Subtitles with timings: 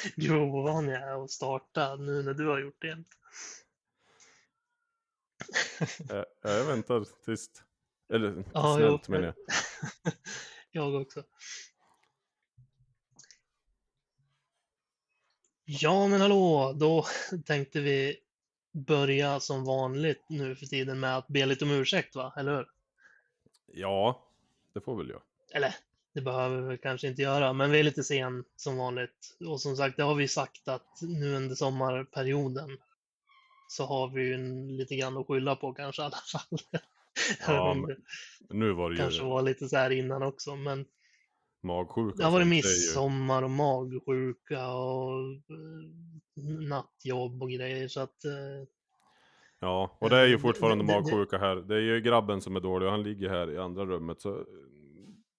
[0.16, 3.04] Gud vad ovan jag är att starta nu när du har gjort det.
[6.08, 7.64] Jag, jag väntar tyst.
[8.12, 9.12] Eller Ja, snällt jo.
[9.12, 9.34] menar jag.
[10.70, 11.24] Jag också.
[15.64, 17.06] Ja, men hallå, då
[17.46, 18.16] tänkte vi
[18.72, 22.34] börja som vanligt nu för tiden med att be lite om ursäkt, va?
[22.36, 22.66] Eller hur?
[23.66, 24.24] Ja,
[24.72, 25.22] det får väl jag.
[25.52, 25.74] Eller,
[26.14, 29.36] det behöver vi kanske inte göra, men vi är lite sen som vanligt.
[29.48, 32.78] Och som sagt, det har vi sagt att nu under sommarperioden
[33.68, 36.58] så har vi ju en, lite grann att skylla på kanske i alla fall.
[37.46, 37.96] Ja, men
[38.50, 40.84] Nu var det ju kanske var lite så här innan också, men
[41.62, 42.16] magsjuka.
[42.16, 48.32] Det har varit midsommar och magsjuka och eh, nattjobb och grejer så att eh,
[49.60, 51.56] Ja, och det är ju Eh, fortfarande det- magsjuka här.
[51.56, 54.20] Det är ju grabben som är dålig och han ligger här i andra rummet.
[54.20, 54.44] Så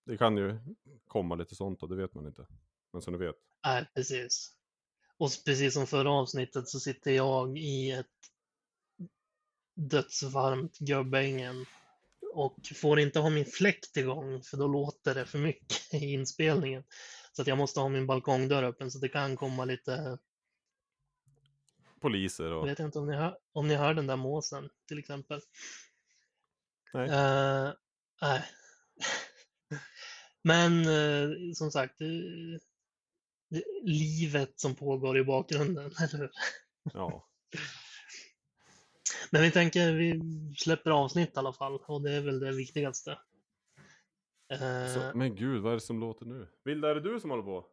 [0.05, 0.59] det kan ju
[1.07, 2.47] komma lite sånt och det vet man inte.
[2.93, 3.35] Men som du vet.
[3.65, 4.55] nej, precis.
[5.17, 8.07] Och precis som förra avsnittet så sitter jag i ett
[9.75, 11.65] dödsvarmt gubbängen
[12.33, 16.83] och får inte ha min fläkt igång för då låter det för mycket i inspelningen.
[17.33, 20.17] Så att jag måste ha min balkongdörr öppen så det kan komma lite,
[22.01, 22.67] Poliser jag och...
[22.67, 25.41] vet inte om ni hör, om ni hör den där måsen till exempel.
[26.93, 27.09] Nej.
[27.09, 27.73] Eh,
[28.21, 28.43] nej.
[30.41, 32.07] Men eh, som sagt, eh,
[33.49, 36.31] det, livet som pågår i bakgrunden, eller hur?
[36.83, 37.27] Ja.
[39.31, 40.21] Men vi tänker vi
[40.57, 43.19] släpper avsnitt i alla fall och det är väl det viktigaste.
[44.51, 46.47] Eh, Så, men gud, vad är det som låter nu?
[46.63, 47.67] Vilda, är det du som håller på?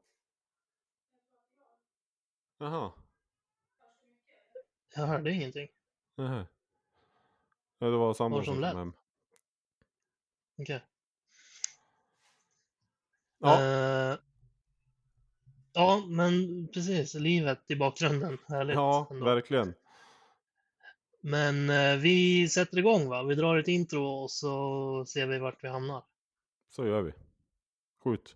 [2.59, 2.93] Jaha.
[4.95, 5.69] jag hörde ingenting.
[6.17, 6.47] Nähä.
[7.79, 8.93] Ja, det var samma Var som kom hem.
[10.59, 10.83] Okej.
[13.39, 14.17] Ja, Eh,
[15.73, 16.33] ja, men
[16.75, 18.39] precis, livet i bakgrunden.
[18.49, 18.75] Härligt.
[18.77, 19.25] ja ändå.
[19.25, 19.75] verkligen.
[21.21, 23.23] Men eh, vi sätter igång va?
[23.23, 26.03] Vi drar ett intro och så ser vi vart vi hamnar.
[26.71, 27.13] Så gör vi.
[28.05, 28.35] Skjut.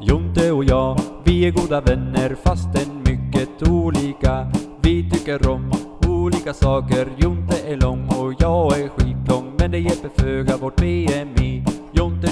[0.00, 4.52] Jonte och jag, vi är goda vänner fastän mycket olika.
[4.82, 5.72] Vi tycker om
[6.08, 7.08] olika saker.
[7.18, 9.56] Jonte är lång och jag är skitlång.
[9.58, 11.53] Men det hjälper föga vårt BMI.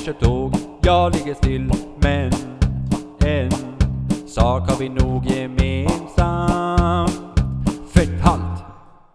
[0.05, 0.53] Kör tåg,
[0.83, 1.71] jag ligger still.
[2.03, 2.33] Men
[3.27, 3.51] en
[4.29, 7.11] sak har vi nog gemensamt.
[7.95, 8.65] Fett halt!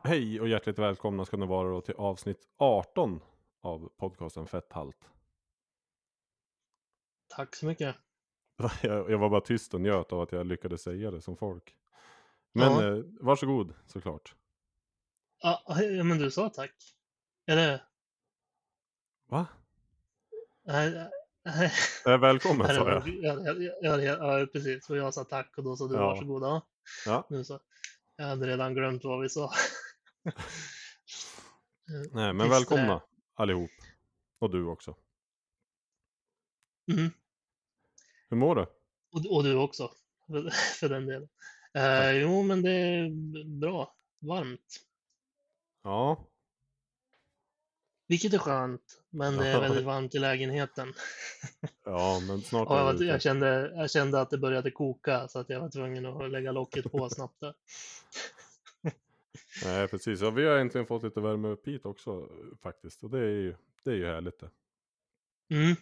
[0.04, 3.20] Hej och hjärtligt välkomna ska ni vara då till avsnitt 18
[3.62, 5.10] av podcasten Fetthalt.
[7.36, 7.96] Tack så mycket.
[8.82, 11.76] Jag, jag var bara tyst och njöt av att jag lyckades säga det som folk.
[12.54, 12.98] Men Ja.
[12.98, 14.36] eh, varsågod såklart.
[15.42, 15.64] Ja,
[16.04, 16.74] men du sa tack.
[17.48, 17.84] Eller?
[19.30, 19.46] Va?
[20.68, 21.10] Nej,
[21.46, 21.72] nej.
[22.06, 23.08] Eh, välkommen det sa jag.
[23.08, 23.40] Ja,
[23.82, 24.90] ja, ja, ja, precis.
[24.90, 26.00] Och jag sa tack och då sa du Ja.
[26.02, 26.62] varsågod.
[27.06, 27.28] Ja.
[27.30, 27.60] Nu så.
[28.16, 29.52] Jag hade redan glömt vad vi sa.
[32.12, 33.02] Nej, men Visst, välkomna eh.
[33.36, 33.70] allihop.
[34.40, 34.96] Och du också.
[36.92, 37.12] Mm.
[38.30, 38.62] Hur mår du?
[39.12, 39.92] Och, och du också,
[40.28, 40.50] för,
[40.80, 41.30] för den delen.
[41.74, 43.10] Eh, jo, men det är
[43.60, 43.96] bra.
[44.20, 44.84] Varmt.
[45.84, 46.28] Ja,
[48.08, 50.94] Vilket är skönt, men det är väldigt varmt i lägenheten.
[51.84, 53.20] ja men snart jag, är jag, ute.
[53.20, 56.92] kände, jag kände att det började koka så att jag var tvungen att lägga locket
[56.92, 57.54] på snabbt där.
[59.64, 60.22] Nej, precis.
[60.22, 62.30] Ja, vi har äntligen fått lite värme upp hit också
[62.62, 63.04] faktiskt.
[63.04, 64.50] Och det är ju, det är ju härligt det.
[65.56, 65.76] Mm.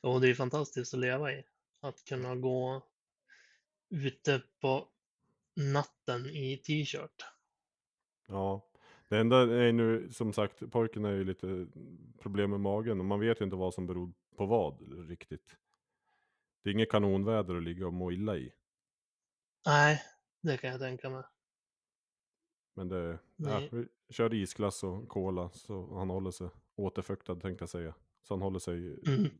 [0.00, 1.44] Och det är fantastiskt att leva i.
[1.80, 2.82] Att kunna gå
[3.90, 4.88] ute på
[5.56, 7.24] natten i t-shirt.
[8.28, 8.71] Ja,
[9.12, 11.66] det enda är nu som sagt, pojken är ju lite
[12.18, 15.56] problem med magen och man vet ju inte vad som beror på vad riktigt.
[16.62, 18.52] Det är inget kanonväder att ligga och må illa i.
[19.66, 20.02] Nej,
[20.42, 21.22] det kan jag tänka mig.
[22.74, 23.68] Men det, ja, Nej.
[23.72, 27.94] vi kör isglass och cola så han håller sig återfuktad tänkte jag säga.
[28.22, 29.30] Så han håller sig, Mm.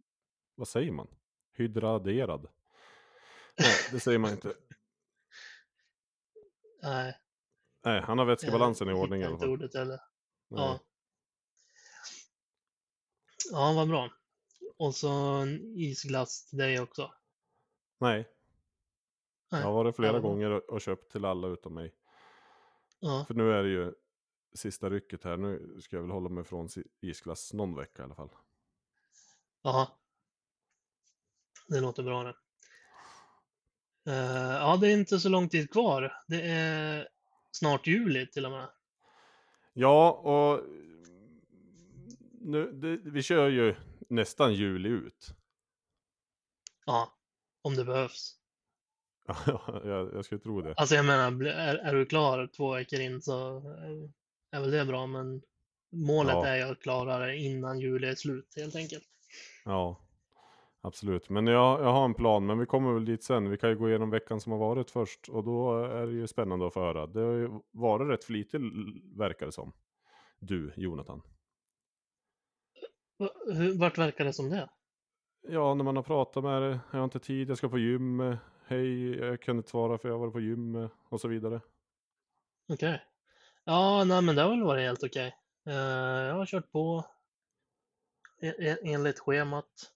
[0.54, 1.08] vad säger man?
[1.52, 2.48] Hydraderad.
[3.58, 4.54] Nej, det säger man inte.
[6.82, 7.18] Nej,
[7.84, 9.48] Nej, han har vätskebalansen i ordning i alla fall.
[9.48, 10.00] ordet heller.
[10.48, 10.60] Nej.
[10.60, 10.80] Ja.
[13.52, 14.10] Ja, vad bra.
[14.76, 17.14] Och så en isglass till dig också.
[17.98, 18.28] Nej,
[19.52, 19.60] Nej.
[19.60, 21.94] jag har varit flera Ja, gånger och, köpt till alla utom mig.
[23.00, 23.94] Ja, För nu är det ju
[24.54, 25.36] sista rycket här.
[25.36, 26.68] Nu ska jag väl hålla mig från
[27.00, 28.30] isglass någon vecka i alla fall.
[29.62, 29.88] Jaha.
[31.68, 32.34] Det låter bra det.
[34.06, 36.12] Eh, ja, det är inte så lång tid kvar.
[36.26, 37.08] Det är
[37.52, 38.68] snart juli till och med.
[39.72, 40.64] Ja, och
[42.40, 43.74] nu, det, vi kör ju
[44.08, 45.34] nästan juli ut.
[46.86, 47.12] Ja,
[47.62, 48.38] om det behövs.
[49.46, 50.74] Ja, jag, jag skulle tro det.
[50.76, 53.62] Alltså jag menar, är, är du klar två veckor in så
[54.50, 55.42] är väl det bra, men
[55.92, 56.46] målet Ja.
[56.46, 59.04] är ju att klara det innan juli är slut helt enkelt.
[59.64, 60.00] Ja,
[60.82, 61.28] absolut.
[61.30, 63.50] Men jag, jag har en plan, men vi kommer väl dit sen.
[63.50, 66.26] Vi kan ju gå igenom veckan som har varit först och då är det ju
[66.26, 67.06] spännande att få höra.
[67.06, 69.72] Det har ju varit rätt flitig l- verkar det som.
[70.38, 71.22] Du, Jonathan.
[73.78, 74.70] Vart verkar det som det?
[75.48, 78.36] Ja, när man har pratat med dig, jag har inte tid, jag ska på gym,
[78.66, 81.60] hej, jag kunde inte svara för jag var på gym och så vidare.
[82.72, 83.02] Okej.
[83.64, 85.34] Ja, nej men det har väl varit helt okej.
[85.66, 85.74] Eh,
[86.26, 87.04] jag har kört på
[88.42, 89.91] e- e- enligt schemat.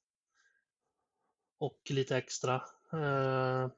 [1.59, 2.55] Och lite extra.
[2.93, 3.71] Eh,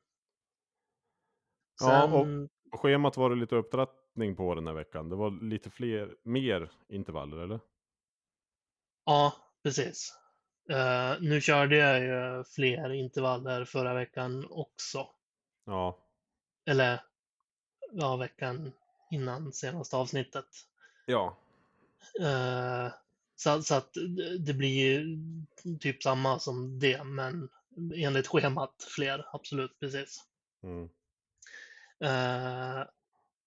[1.80, 5.08] Ja, och- sen, Och schemat var det lite upptrappning på den här veckan.
[5.08, 7.60] Det var lite fler, mer intervaller eller?
[9.04, 9.32] ja,
[9.62, 10.14] precis.
[10.70, 15.06] Eh, nu körde jag ju fler intervaller förra veckan också.
[15.64, 15.98] Ja,
[16.66, 17.00] Eller
[17.92, 18.72] ja, veckan
[19.10, 20.46] innan senaste avsnittet.
[21.06, 21.36] ja,
[22.20, 22.92] Eh,
[23.36, 25.18] så, så att det- det blir ju
[25.80, 27.48] typ samma som det, men
[27.94, 30.24] enligt schemat fler, absolut, precis.
[30.62, 30.88] mm.
[32.04, 32.84] Eh,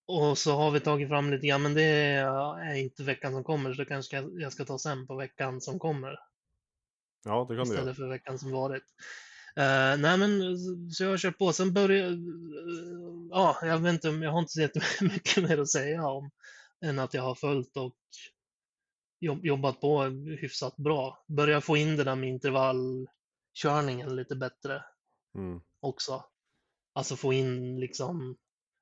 [0.07, 3.73] och så har vi tagit fram lite grann, men det är inte veckan som kommer,
[3.73, 6.19] så det kanske jag- jag ska ta sen på veckan som kommer
[7.23, 8.83] ja det kan du istället för veckan som varit.
[9.55, 10.41] Eh, nej men
[10.91, 11.53] så jag har kört på.
[11.53, 12.17] Sen började,
[13.31, 16.31] ja, jag vet inte, jag har inte så jättemycket mer att säga om
[16.85, 17.95] än att jag har följt och
[19.19, 20.03] jobb, jobbat på
[20.41, 21.23] hyfsat bra.
[21.27, 22.29] Börjar få in det där med
[23.55, 24.83] intervallkörningen lite bättre
[25.35, 25.61] Mm.
[25.79, 26.23] också.
[26.93, 28.37] Alltså få in liksom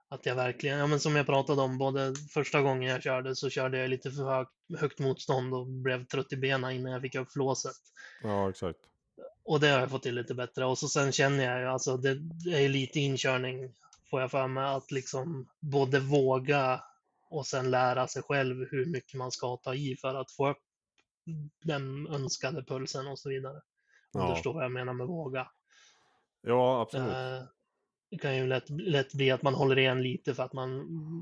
[0.09, 3.49] att jag verkligen, ja men som jag pratade om, både första gången jag körde så
[3.49, 7.15] körde jag lite för högt, högt motstånd och blev trött i benen innan jag fick
[7.15, 7.75] upp flåset.
[8.23, 8.79] Ja, exakt.
[9.43, 10.65] Och det har jag fått till lite bättre.
[10.65, 13.73] Och så sen känner jag ju, alltså det, det är lite inkörning,
[14.09, 16.83] får jag för mig, att liksom både våga
[17.29, 20.63] och sen lära sig själv hur mycket man ska ta i för att få upp
[21.63, 23.61] den önskade pulsen och så vidare.
[24.13, 25.47] Om du förstår vad jag menar med våga.
[26.41, 27.13] Ja, absolut.
[27.13, 27.43] Eh,
[28.11, 30.69] Det kan ju lätt, lätt bli att man håller igen lite för att man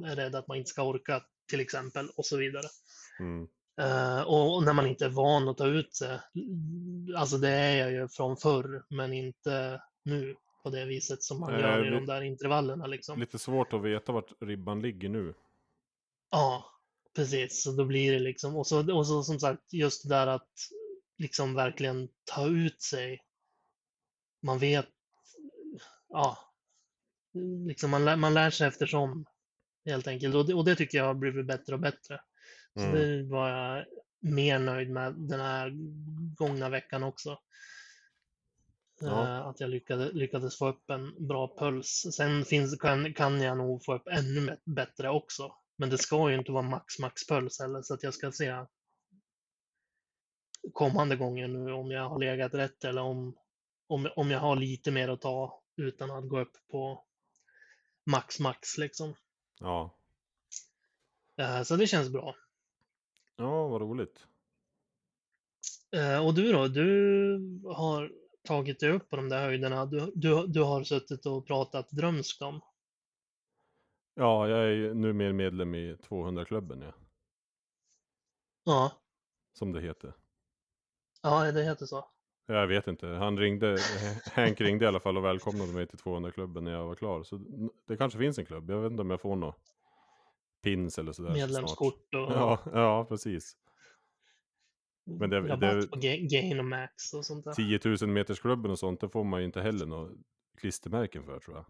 [0.06, 2.68] är rädd att man inte ska orka till exempel och så vidare.
[3.20, 3.48] Mm.
[3.82, 6.20] Eh, och när man inte är van att ta ut sig,
[7.18, 11.52] alltså det är jag ju från förr, men inte nu på det viset som man
[11.52, 13.20] Nej, gör i de där intervallerna liksom.
[13.20, 15.34] Lite svårt att veta vart ribban ligger nu.
[16.32, 16.66] Ja,
[17.16, 17.64] precis.
[17.64, 20.50] Så då blir det liksom, och så, och så som sagt, just det där att
[21.18, 23.24] liksom verkligen ta ut sig.
[24.42, 24.88] Man vet,
[26.10, 26.38] ja,
[27.68, 29.26] liksom man, lär, man lär sig eftersom
[29.86, 30.36] helt enkelt.
[30.36, 32.22] Och det, och det tycker jag har blivit bättre och bättre.
[32.74, 32.96] Så Mm.
[32.96, 33.86] det var jag
[34.20, 35.72] mer nöjd med den här
[36.36, 37.40] gångna veckan också.
[39.02, 39.24] Ja.
[39.24, 42.06] Eh, Att jag lyckades, lyckades få upp en bra puls.
[42.16, 45.56] Sen finns, kan, kan jag nog få upp ännu bättre också.
[45.78, 48.66] Men det ska ju inte vara max max puls heller, så att jag ska se
[50.74, 53.38] kommande gånger nu om jag har legat rätt eller om,
[53.88, 57.04] om, om jag har lite mer att ta utan att gå upp på
[58.06, 59.16] max max liksom.
[59.60, 59.96] Ja.
[61.38, 62.36] Eh, Så det känns bra.
[63.36, 64.28] ja, vad roligt.
[65.96, 66.68] Eh, Och du då?
[66.68, 68.12] Du har
[68.44, 69.86] tagit dig upp på de där höjderna.
[69.86, 72.62] Du, du, du har suttit och pratat drömskt om.
[74.14, 76.94] Ja, jag är ju numera medlem i 200-klubben, ja.
[78.64, 78.92] Ja,
[79.54, 80.14] Som det heter.
[81.22, 82.06] Ja det heter så.
[82.46, 83.08] Jag vet inte.
[83.08, 83.78] Han ringde,
[84.32, 87.24] Hank ringde i alla fall och välkomnade mig till 200-klubben när jag var klar.
[87.24, 87.40] Så
[87.88, 88.70] det kanske finns en klubb.
[88.70, 89.60] Jag vet inte om jag får något
[90.64, 91.34] pins eller sådär.
[91.34, 93.58] Medlemskort och Ja, ja, precis.
[95.06, 97.54] men det- det- på Ga- Gain och Max och sånt där.
[97.54, 100.12] 10 000 metersklubben och sånt, det får man ju inte heller något
[100.58, 101.66] klistermärken för tror jag.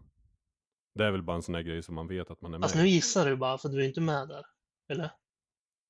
[0.94, 2.64] Det är väl bara en sån här grej som man vet att man är med
[2.64, 4.46] Alltså nu gissar du bara för du är inte med där.
[4.88, 5.10] Eller?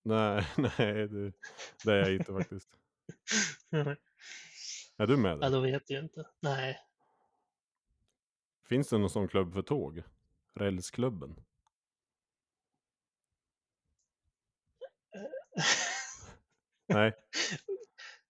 [0.04, 1.32] Nej, nej, det,
[1.84, 2.68] det är jag inte faktiskt.
[4.96, 5.50] Är du med ja, där?
[5.50, 6.26] då vet jag inte.
[6.40, 6.80] Nej.
[8.68, 10.02] Finns det någon sån klubb för tåg?
[10.54, 11.44] Rälsklubben?
[16.86, 17.12] Nej,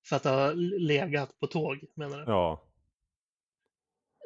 [0.04, 2.24] För att ha legat på tåg menar du?
[2.32, 2.62] ja,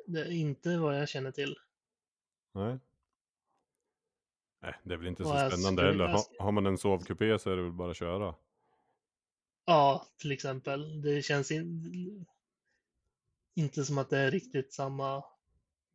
[0.06, 1.58] Det är inte vad jag känner till.
[2.52, 2.78] nej.
[4.60, 6.18] Nej, det är väl inte så spännande heller.
[6.38, 8.34] har man en sovkupé så är det väl bara att köra.
[9.64, 11.02] Ja, till exempel.
[11.02, 12.26] Det känns in...
[13.54, 15.24] inte som att det är riktigt samma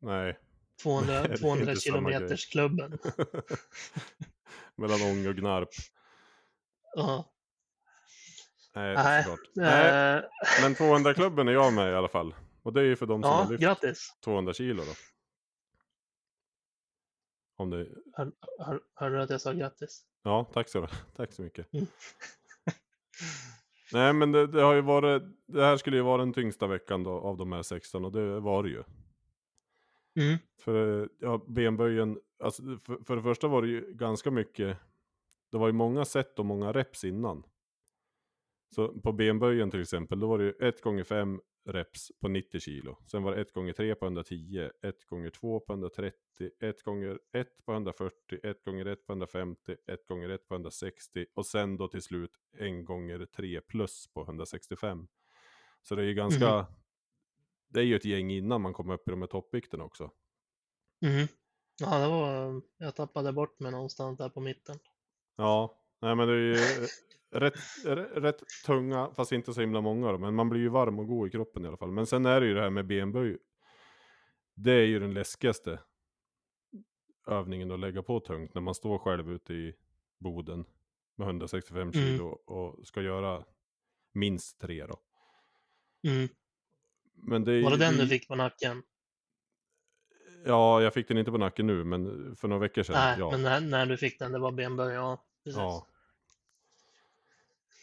[0.00, 0.38] Nej.
[0.82, 2.18] 200, det är 200 inte samma grej.
[2.18, 2.98] kilometers klubben.
[4.74, 5.68] Mellan Ånge och Gnarp.
[6.94, 7.32] Ja.
[8.74, 9.50] Nej, Nej, såklart.
[9.54, 10.24] Nej, eh,
[10.62, 12.34] men 200-klubben är jag med i alla fall.
[12.62, 14.16] Och det är ju för de som har lyft grattis.
[14.24, 14.92] 200 kilo då.
[17.56, 17.88] Om det...
[18.14, 20.02] Hör, hör, hörde du att jag sa grattis?
[20.22, 21.72] Ja, tack så, tack så mycket.
[21.74, 21.86] Mm.
[23.92, 27.02] Nej, men det, det har ju varit, det här skulle ju vara den tyngsta veckan
[27.02, 28.82] då, av de här 16 och det var det ju.
[30.20, 30.38] Mm.
[30.60, 34.76] För eh, ja, benböjen, alltså, för, för det första var det ju ganska mycket,
[35.52, 37.42] det var ju många set och många reps innan.
[38.74, 42.60] Så på benböjen till exempel, då var det ju 1 gånger 5 reps på 90
[42.60, 42.96] kilo.
[43.06, 47.18] Sen var det 1 gånger 3 på 110, 1 gånger 2 på 130, 1 gånger
[47.32, 51.76] 1 på 140, 1 gånger 1 på 150, 1 gånger 1 på 160 och sen
[51.76, 55.08] då till slut 1 gånger 3 plus på 165.
[55.82, 56.66] Så det är ju ganska,
[57.68, 60.10] det är ju ett gäng innan man kommer upp i de här toppvikterna också.
[61.02, 61.28] Mm.
[61.80, 64.78] Ja, det var, jag tappade bort mig någonstans där på mitten.
[65.36, 66.86] Ja, nej men det är ju
[67.30, 67.54] rätt,
[68.14, 71.28] rätt, tunga, fast inte så himla många då, men man blir ju varm och god
[71.28, 71.90] i kroppen i alla fall.
[71.90, 73.38] Men sen är det ju det här med benböj.
[74.54, 75.80] Det är ju den läskigaste
[77.26, 79.74] övningen att lägga på tungt när man står själv ute i
[80.18, 80.64] Boden
[81.16, 83.44] med 165 kilo och ska göra
[84.12, 85.00] minst tre då.
[86.08, 86.28] Mm.
[87.14, 88.82] Men det är, Var det den ju- du fick på nacken?
[90.44, 92.94] Ja, jag fick den inte på nacken nu, men för några veckor sedan.
[92.96, 93.30] Nej, ja.
[93.30, 95.24] men när, när du fick den, det var benböj, ja.
[95.44, 95.58] Precis.
[95.58, 95.86] Ja.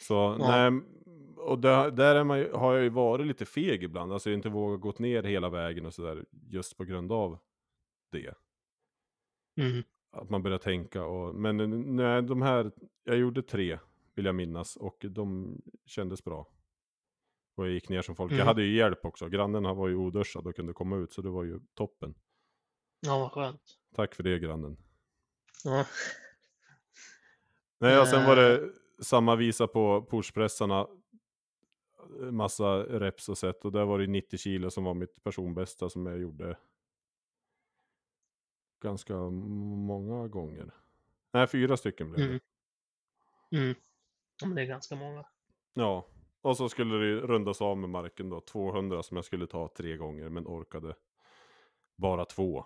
[0.02, 0.82] Så, nej,
[1.38, 4.82] och där, där är man, har jag ju varit lite feg ibland, alltså inte vågat
[4.82, 7.38] gå ner hela vägen och sådär, just på grund av
[8.12, 8.34] det.
[9.62, 9.84] Mm.
[10.12, 11.58] Att man börjar tänka och, men
[11.96, 12.72] nej, de här,
[13.04, 13.80] jag gjorde tre,
[14.16, 16.48] vill jag minnas, och de kändes bra.
[17.56, 18.48] Och jag gick ner som folk, jag Mm.
[18.48, 21.44] hade ju hjälp också, grannen var ju oduschad och kunde komma ut, så det var
[21.44, 22.16] ju toppen.
[23.00, 23.62] Ja, vad skönt.
[23.96, 24.78] Tack för det grannen.
[25.64, 25.86] Ja.
[27.80, 28.44] Nej, och sen var Eh.
[28.50, 30.88] det samma visa på pushpressarna.
[32.32, 36.06] Massa reps och set och där var det 90 kilo som var mitt personbästa som
[36.06, 36.58] jag gjorde
[38.82, 40.74] ganska många gånger.
[41.34, 42.40] Nej, fyra stycken blev det.
[43.54, 43.66] Mm.
[43.66, 43.76] Mm.
[44.42, 45.26] Men det är ganska många.
[45.74, 46.08] Ja,
[46.42, 49.98] och så skulle det rundas av med marken då, 200 som jag skulle ta tre
[49.98, 50.96] gånger men orkade
[51.96, 52.66] bara två.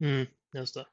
[0.00, 0.86] Mm, just det.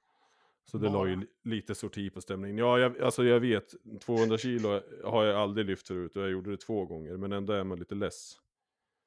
[0.72, 1.10] Så det la Bara.
[1.10, 2.58] ju li- lite sorti på stämningen.
[2.58, 3.74] Ja, jag, alltså jag vet,
[4.06, 7.54] 200 kilo har jag aldrig lyft förut och jag gjorde det två gånger, men ändå
[7.54, 8.38] är man lite less.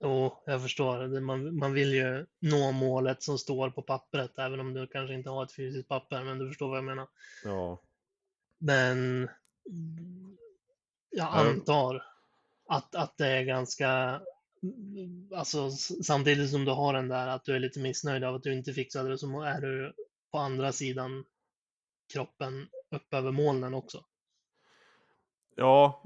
[0.01, 1.21] Jo, jag förstår.
[1.21, 5.31] Man, man vill ju nå målet som står på pappret, även om du kanske inte
[5.31, 7.07] har ett fysiskt papper, men du förstår vad jag menar.
[7.45, 7.83] Ja,
[8.59, 9.23] Men
[11.11, 11.29] jag Ja.
[11.29, 12.03] antar
[12.69, 14.21] att, att det är ganska,
[15.35, 15.71] alltså
[16.03, 18.73] samtidigt som du har den där att du är lite missnöjd av att du inte
[18.73, 19.93] fixade det, så är du
[20.33, 21.25] på andra sidan
[22.13, 24.05] kroppen upp över molnen också.
[25.57, 26.03] ja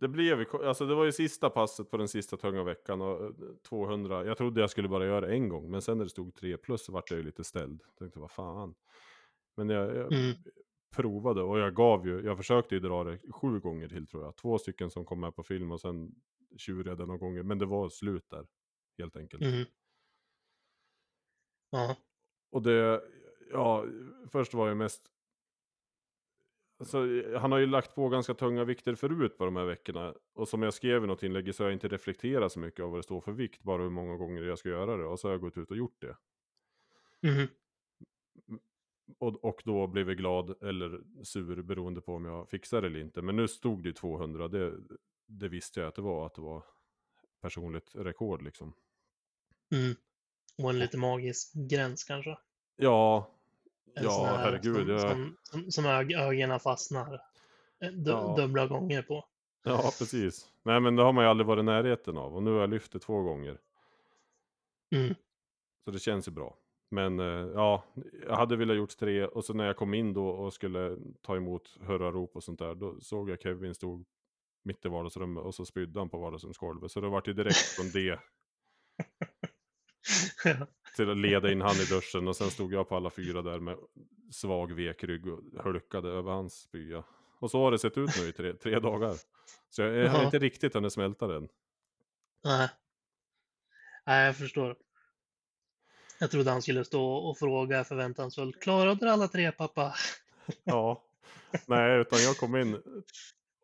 [0.00, 3.30] det blev alltså det var ju sista passet på den sista tunga veckan och eh,
[3.68, 6.34] 200, jag trodde jag skulle bara göra det en gång, men sen när det stod
[6.34, 7.82] 3 plus så vart jag ju lite ställd.
[7.98, 8.74] Tänkte vad fan.
[9.56, 10.34] Men jag, jag Mm.
[10.96, 14.36] provade och jag gav ju, jag försökte ju dra det sju gånger till tror jag.
[14.36, 16.14] Två stycken som kom med på film och sen
[16.56, 18.46] tjurade jag några gånger, men det var slut där.
[18.98, 19.42] Helt enkelt.
[19.42, 19.64] Mm.
[21.70, 21.96] Ja,
[22.50, 23.02] Och det,
[23.52, 23.84] ja,
[24.32, 25.02] först var jag mest...
[26.80, 26.98] Alltså,
[27.38, 30.14] han har ju lagt på ganska tunga vikter förut på de här veckorna.
[30.34, 32.90] Och som jag skrev i något inlägg så har jag inte reflekterat så mycket av
[32.90, 35.04] vad det står för vikt, bara hur många gånger jag ska göra det.
[35.04, 36.16] Och så har jag gått ut och gjort det.
[37.28, 37.48] Mhm.
[39.18, 43.22] Och, och då blev jag glad eller sur beroende på om jag fixar eller inte.
[43.22, 44.74] Men nu stod det ju 200, det,
[45.26, 46.64] det visste jag att det var, att det var
[47.40, 48.72] personligt rekord liksom.
[49.72, 49.96] Mm.
[50.62, 52.38] Och en lite magisk gräns kanske.
[52.76, 53.37] Ja,
[54.02, 54.74] ja här herregud.
[54.74, 57.14] Som, jag, som, som, som ög, ögonen fastnar
[57.82, 58.34] eh, du, Ja.
[58.38, 59.24] dubbla gånger på.
[59.62, 60.48] Ja, precis.
[60.62, 62.36] Nej, men det har man ju aldrig varit i närheten av.
[62.36, 63.58] Och nu har jag lyft det två gånger.
[64.94, 65.14] Mm.
[65.84, 66.56] Så det känns ju bra.
[66.90, 67.84] Men eh, ja,
[68.26, 69.26] jag hade velat gjort tre.
[69.26, 72.74] Och så när jag kom in då och skulle ta emot hurrarop och sånt där.
[72.74, 74.04] Då såg jag Kevin stod
[74.64, 76.90] mitt i vardagsrummet och så spydde han på vardagsrumsgolvet.
[76.90, 78.20] Så det vart ju direkt från det
[80.96, 82.28] till att leda in han i duschen.
[82.28, 83.76] Och sen stod jag på alla fyra där med
[84.32, 87.04] svag vekrygg och hulkade över hans spya.
[87.38, 89.14] Och så har det sett ut nu i tre, tre dagar.
[89.70, 91.48] Så jag, jag har inte riktigt hunnit smälta den.
[92.44, 92.68] Nej.
[94.06, 94.76] Nej, jag förstår.
[96.18, 98.62] Jag trodde han skulle stå och fråga förväntansfullt.
[98.62, 99.94] Klarade du alla tre pappa?
[100.64, 101.04] Ja,
[101.66, 102.82] nej, utan jag kom in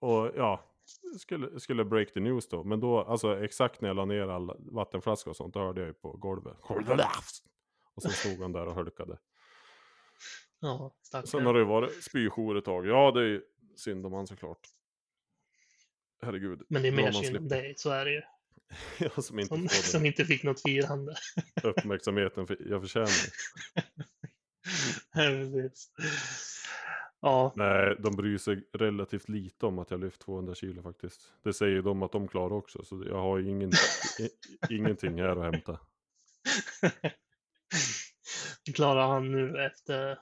[0.00, 0.60] och ja,
[1.20, 2.64] skulle, skulle break the news då.
[2.64, 5.88] Men då, alltså exakt när jag la ner alla vattenflaskor och sånt, då hörde jag
[5.88, 6.56] ju på golvet.
[7.94, 9.18] Och så stod han där och hulkade.
[10.60, 12.86] Ja, Sen har det ju varit spyjour ett tag.
[12.86, 13.42] Ja, det är ju
[13.76, 14.68] synd om han såklart.
[16.22, 16.62] Herregud.
[16.68, 18.22] Men det är mer synd om dig, så är det ju.
[18.98, 21.14] Jag som inte Som, som inte fick något firande.
[21.62, 23.08] uppmärksamheten för- jag förtjänar.
[25.12, 25.90] Precis.
[27.25, 31.33] Ja, Nej, de bryr sig relativt lite om att jag lyft 200 kilo faktiskt.
[31.43, 33.71] Det säger de att de klarar också, så jag har ingen,
[34.19, 34.31] i,
[34.75, 35.81] ingenting här att hämta.
[38.75, 40.19] klarar han nu efter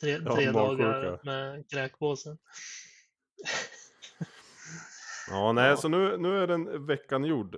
[0.00, 1.20] tre, Ja, tre dagar magsjuka.
[1.24, 2.38] med kräkpåsen.
[5.30, 5.76] Ja, nej, Ja.
[5.76, 7.56] så nu, nu är den veckan gjord.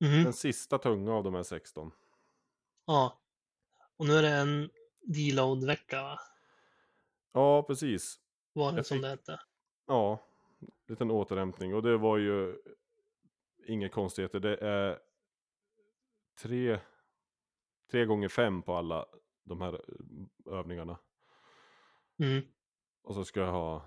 [0.00, 0.24] Mhm.
[0.24, 1.90] Den sista tunga av de här 16.
[2.86, 3.20] Ja.
[3.96, 4.70] Och nu är det en
[5.02, 6.18] deload-vecka, va?
[7.34, 8.18] Ja, precis.
[8.52, 9.40] Var det som det hette?
[9.86, 10.26] Ja,
[10.88, 11.74] liten återhämtning.
[11.74, 12.56] Och det var ju
[13.66, 14.40] inga konstigheter.
[14.40, 14.98] Det är
[16.42, 16.78] tre,
[17.90, 19.06] tre gånger fem på alla
[19.44, 19.80] de här
[20.46, 20.98] övningarna.
[22.18, 22.42] Mm.
[23.02, 23.84] Och så ska jag ha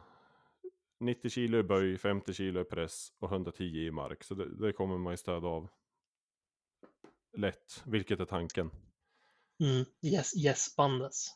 [1.00, 4.24] 90 kilo i böj, 50 kilo i press och 110 i mark.
[4.24, 5.70] Så det, det kommer man ju stöd av
[7.38, 8.72] lätt, vilket är tanken.
[9.60, 9.86] Mm.
[10.01, 11.27] Yes, gäspandes.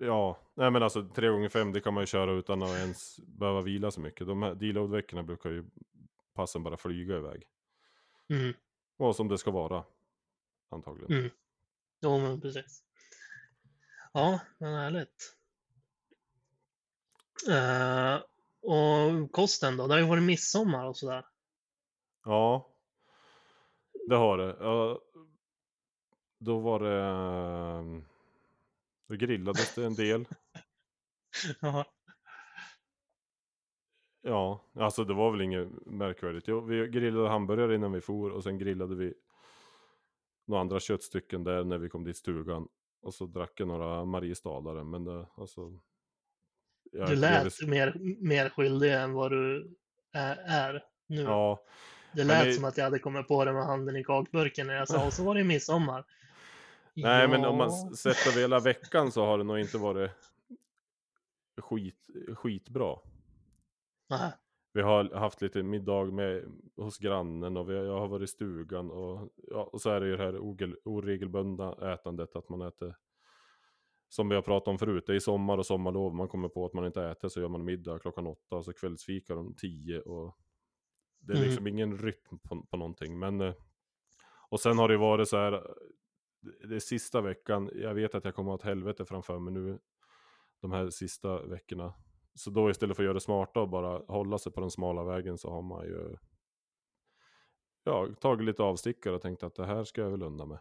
[0.00, 3.20] Ja, nej men alltså 3 gånger 5 det kan man ju köra utan att ens
[3.26, 4.26] behöva vila så mycket.
[4.26, 5.64] De här deload-veckorna brukar ju
[6.34, 7.46] passen bara flyga iväg.
[8.28, 8.54] Mm.
[8.96, 9.84] Och som det ska vara.
[10.70, 11.18] Antagligen.
[11.18, 11.30] Mm.
[12.00, 12.84] Jo, men precis.
[14.12, 15.36] Ja, men härligt.
[17.50, 18.22] Eh,
[18.62, 19.86] och kosten då?
[19.86, 21.26] Det har ju varit midsommar och sådär.
[22.24, 22.68] Ja,
[24.08, 24.56] det har det.
[24.60, 25.00] Ja,
[26.38, 27.02] då var det...
[27.02, 28.04] ehm,
[29.08, 30.24] Då grillades det en del.
[31.60, 31.84] Ja.
[34.22, 36.48] Ja, alltså det var väl inget märkvärdigt.
[36.48, 39.14] Jo, vi grillade hamburgare innan vi for och sen grillade vi
[40.46, 42.68] några andra köttstycken där när vi kom dit stugan.
[43.02, 45.78] Och så drack jag några Mariestadare, men det, alltså...
[46.92, 49.76] Du lät mer, mer skyldig än vad du
[50.12, 51.22] är, är nu.
[51.22, 51.60] Ja,
[52.14, 54.74] det lät det- som att jag hade kommit på det med handen i kakburken när
[54.74, 56.04] jag sa och så var det midsommar.
[57.02, 57.92] Nej men om man Ja.
[57.96, 60.10] sett över hela veckan så har det nog inte varit
[61.60, 62.96] skit, skitbra.
[64.10, 64.32] Nej.
[64.72, 66.44] Vi har haft lite middag med,
[66.76, 70.06] hos grannen och vi, jag har varit i stugan och, ja, och så är det
[70.06, 70.38] ju det här
[70.84, 72.94] oregelbundna ätandet att man äter
[74.08, 76.72] som vi har pratat om förut, det är sommar och sommarlov, man kommer på att
[76.72, 80.36] man inte äter så gör man middag klockan åtta och så kvällsfika om tio och
[81.18, 81.48] det är Mm.
[81.48, 83.54] liksom ingen rytm på, på någonting men eh,
[84.50, 85.74] och sen har det varit så här
[86.40, 89.54] det- är sista veckan, jag vet att jag kommer att ha ett helvete framför mig
[89.54, 89.78] nu
[90.60, 91.94] de här sista veckorna
[92.34, 95.04] så då istället för att göra det smarta och bara hålla sig på den smala
[95.04, 96.16] vägen så har man ju
[97.84, 100.58] ja, tagit lite avstickare och tänkt att det här ska jag väl undan med.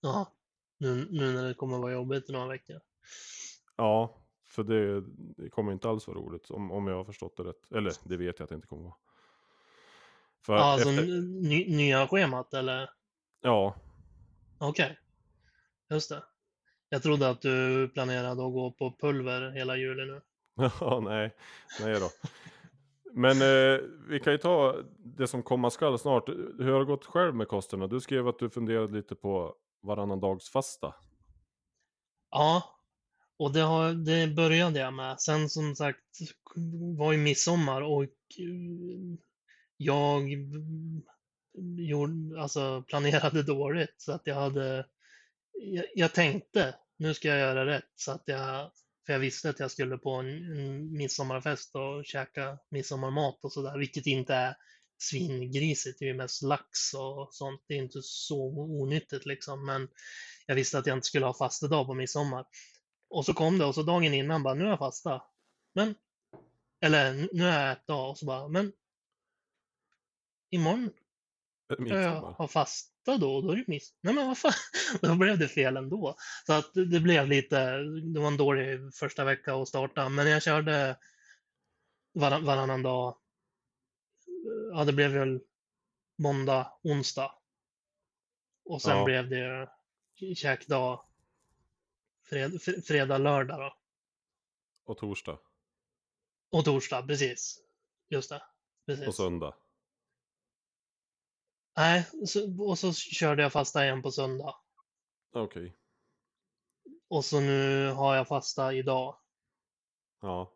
[0.00, 0.32] Ja.
[0.78, 2.80] Nu, nu när det kommer vara jobbigt i några veckor.
[3.76, 5.00] Ja, för det,
[5.42, 7.72] det kommer inte alls vara roligt om, om jag har förstått det rätt.
[7.72, 8.96] Eller det vet jag att det inte kommer vara.
[10.46, 12.90] För alltså efter, nya schemat eller?
[13.40, 13.76] ja,
[14.68, 14.98] Okej.
[15.90, 16.22] Just det.
[16.88, 20.20] Jag trodde att du planerade att gå på pulver hela juli nu.
[20.80, 21.34] ja, nej,
[21.80, 22.10] nej då.
[23.12, 26.28] Men eh, vi kan ju ta det som komma skall snart.
[26.28, 27.86] Hur har det gått själv med kosterna?
[27.86, 30.94] Du skrev att du funderade lite på varannan dags fasta.
[32.30, 32.62] Ja,
[33.36, 35.20] och det, har, det började jag med.
[35.20, 35.98] Sen som sagt
[36.96, 39.18] var ju midsommar och eh,
[39.76, 40.22] jag
[41.78, 44.86] gjorde, alltså, planerade dåligt så att jag hade,
[45.52, 48.70] jag, jag tänkte nu ska jag göra rätt så att jag,
[49.06, 53.78] för jag visste att jag skulle på en, en midsommarfest och käka midsommarmat och sådär,
[53.78, 54.56] vilket inte är
[54.98, 59.88] svingrisigt, det är ju mest lax och sånt, det är inte så onyttigt liksom, men
[60.46, 62.46] jag visste att jag inte skulle ha fastedag på midsommar.
[63.08, 65.22] Och så kom det och så dagen innan bara, nu är jag fasta.
[65.74, 65.94] Men,
[66.80, 68.72] eller nu är jag ett dag och så bara, men
[70.50, 70.90] imorgon
[71.78, 72.32] Midsommar.
[72.32, 73.94] ha fasta då och då är det miss.
[74.00, 74.52] Nej men vad fan,
[75.02, 76.16] då blev det fel ändå.
[76.46, 77.76] Så att det blev lite,
[78.14, 80.96] det var en dålig första vecka att starta, men jag körde
[82.12, 83.16] varann, varannan dag.
[84.72, 85.40] Ja, det blev väl
[86.18, 87.32] måndag, onsdag.
[88.64, 89.04] Och sen Ja.
[89.04, 89.70] blev det
[90.36, 91.04] käkdag
[92.24, 93.76] fred, fr- fredag, lördag då.
[94.84, 95.38] Och torsdag.
[96.50, 97.60] Och torsdag, precis.
[98.08, 98.42] Just det.
[98.86, 99.08] Precis.
[99.08, 99.54] Och söndag.
[101.76, 104.54] Nej, så, och så körde jag fasta igen på söndag.
[105.32, 105.76] Okej.
[107.08, 109.16] Och så nu har jag fasta idag.
[110.20, 110.52] Ja.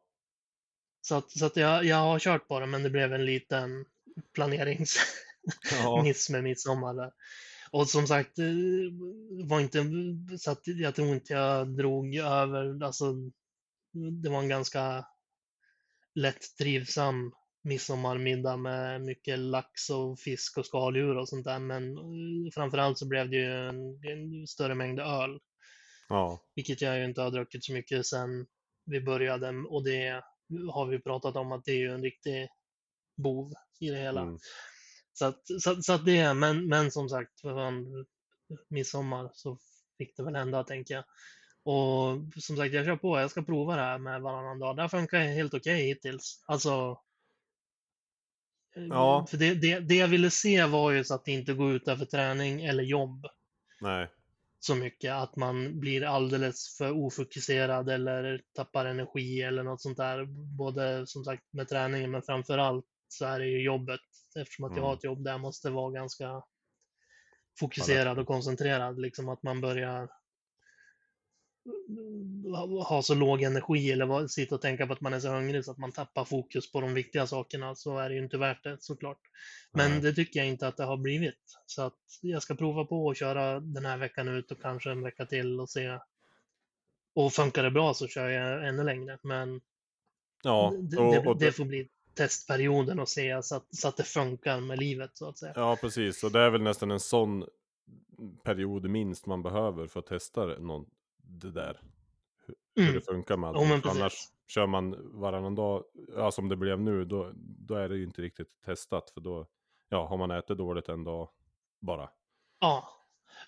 [1.00, 3.84] Så att, så att jag, jag har kört på det, men det blev en liten
[4.34, 4.98] planeringsmiss
[5.70, 6.04] Ja.
[6.30, 7.12] med midsommar där.
[7.70, 8.44] Och som sagt, eh,
[9.44, 9.84] var inte,
[10.38, 13.14] så att jag tror inte jag drog över, alltså
[14.22, 15.06] det var en ganska
[16.14, 17.34] lätt trivsam
[17.68, 21.58] midsommarmiddag med mycket lax och fisk och skaldjur och sånt där.
[21.58, 25.40] Men eh, framförallt så blev det ju en, en större mängd öl.
[26.08, 26.40] Ja.
[26.54, 28.46] Vilket jag ju inte har druckit så mycket sen
[28.84, 30.22] vi började och det
[30.72, 32.48] har vi pratat om att det är ju en riktig
[33.16, 34.20] bov i det hela.
[34.20, 34.38] Mm.
[35.12, 38.06] Så, att, så, så att det är, men, men som sagt, för fan,
[38.68, 39.58] midsommar så
[39.98, 41.04] fick det väl hända tänker jag.
[41.62, 44.76] Och som sagt, jag kör på, jag ska prova det här med varannan dag.
[44.76, 46.44] Det här funkar helt okej hittills.
[46.46, 47.00] Alltså,
[48.90, 49.26] Ja.
[49.30, 51.88] för det, det, det jag ville se var ju så att det inte går ut
[51.88, 53.26] över träning eller jobb
[53.80, 54.08] Nej.
[54.60, 60.24] så mycket att man blir alldeles för ofokuserad eller tappar energi eller något sånt där.
[60.58, 64.00] Både som sagt med träningen men framför allt så är det ju jobbet
[64.36, 64.98] eftersom att jag har Mm.
[64.98, 66.42] ett jobb där jag måste vara ganska
[67.60, 69.00] fokuserad och koncentrerad.
[69.00, 70.08] Liksom att man börjar
[72.88, 75.70] ha- så låg energi eller sitta och tänka på att man är så hungrig så
[75.70, 78.76] att man tappar fokus på de viktiga sakerna så är det ju inte värt det
[78.80, 79.20] såklart.
[79.72, 80.00] Men Nej.
[80.00, 81.58] det tycker jag inte att det har blivit.
[81.66, 85.02] Så att jag ska prova på att köra den här veckan ut och kanske en
[85.02, 85.98] vecka till och se.
[87.14, 89.18] Och funkar det bra så kör jag ännu längre.
[89.22, 89.60] Men
[90.42, 93.96] Ja, det, och, det, och, det får bli testperioden och se så att, så att
[93.96, 95.52] det funkar med livet så att säga.
[95.56, 96.24] ja, precis.
[96.24, 97.44] Och det är väl nästan en sån
[98.42, 100.86] period minst man behöver för att testa det, någon,
[101.28, 101.80] det där.
[102.46, 102.94] Hur, Mm.
[102.94, 104.14] det funkar med men För Annars
[104.48, 105.84] kör man varannan dag,
[106.16, 109.10] ja, som det blev nu, då, då är det ju inte riktigt testat.
[109.10, 109.46] För då
[109.88, 111.28] ja, har man ätit dåligt en dag
[111.80, 112.10] bara.
[112.60, 112.88] Ja,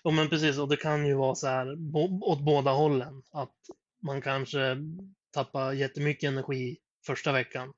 [0.03, 0.57] jo, men precis.
[0.57, 1.71] Och det kan ju vara så här
[2.23, 3.23] åt båda hållen.
[3.31, 3.55] Att
[4.01, 4.77] man kanske
[5.31, 7.73] tappar jättemycket energi första veckan.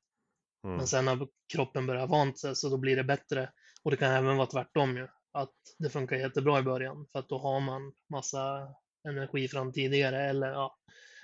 [0.64, 0.78] Mm.
[0.78, 3.52] Men sen när kroppen börjar vant sig så då blir det bättre.
[3.84, 5.08] Och det kan även vara tvärtom ju.
[5.32, 7.08] Att det funkar jättebra i början.
[7.12, 10.30] För att då har man massa energi från tidigare.
[10.30, 10.78] Eller, ja.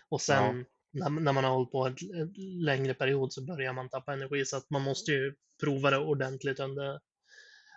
[0.09, 1.97] Och sen när, när man har hållit på ett
[2.37, 4.45] längre period så börjar man tappa energi.
[4.45, 6.99] Så att man måste ju prova det ordentligt under,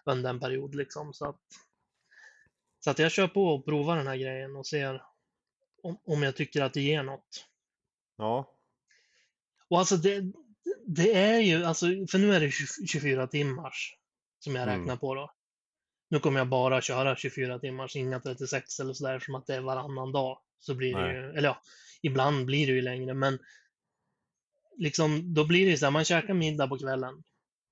[0.05, 0.75] under en period.
[0.75, 1.15] Liksom.
[1.15, 1.41] Så, att,
[2.85, 5.03] så att jag kör på och provar den här grejen och ser
[5.83, 7.47] om, om jag tycker att det ger något.
[8.17, 8.55] Ja,
[9.69, 10.33] Och alltså det,
[10.87, 13.97] det är ju, alltså, för nu är det 20 24 timmars
[14.39, 14.81] som jag Mm.
[14.81, 15.31] räknar på då.
[16.13, 19.61] Nu kommer jag bara köra 24 timmars, inga 36 eller sådär, som att det är
[19.61, 20.39] varannan dag.
[20.59, 21.63] Så blir det ju, eller ja,
[22.03, 23.39] ibland blir det ju längre, men
[24.77, 27.23] liksom, då blir det ju så här, man käkar middag på kvällen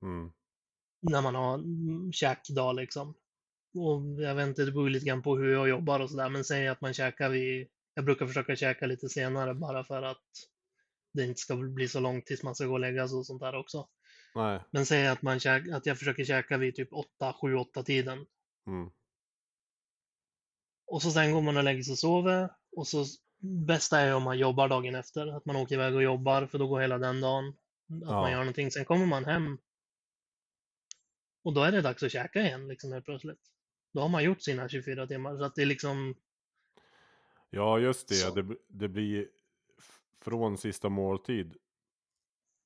[0.03, 0.33] mm.
[1.01, 3.15] när man har mm, käkdag liksom.
[3.75, 6.45] Och jag vet inte, det beror lite grann på hur jag jobbar och sådär, men
[6.45, 10.27] säg att man käkar vid, jag brukar försöka käka lite senare bara för att
[11.13, 13.43] det inte ska bli så långt tills man ska gå och lägga sig och sånt
[13.43, 13.89] där också.
[14.35, 14.61] Nej.
[14.71, 18.27] Men säg att, man käk, att jag försöker käka vid typ 8, 7, 8 tiden.
[18.67, 18.91] Mm.
[20.87, 22.49] Och så sen går man och lägger sig och sover.
[22.73, 23.05] Och så
[23.43, 25.37] bästa är om man jobbar dagen efter.
[25.37, 27.49] Att man åker iväg och jobbar för då går hela den dagen.
[27.49, 28.21] Att Ja.
[28.21, 28.71] man gör någonting.
[28.71, 29.59] Sen kommer man hem.
[31.43, 33.41] Och då är det dags att käka igen liksom helt plötsligt.
[33.93, 35.39] Då har man gjort sina 24 timmar.
[35.39, 36.15] Så att det är liksom,
[37.51, 38.15] Ja, just det.
[38.15, 38.35] Så.
[38.35, 39.29] Det, det blir
[40.21, 41.57] från sista måltid.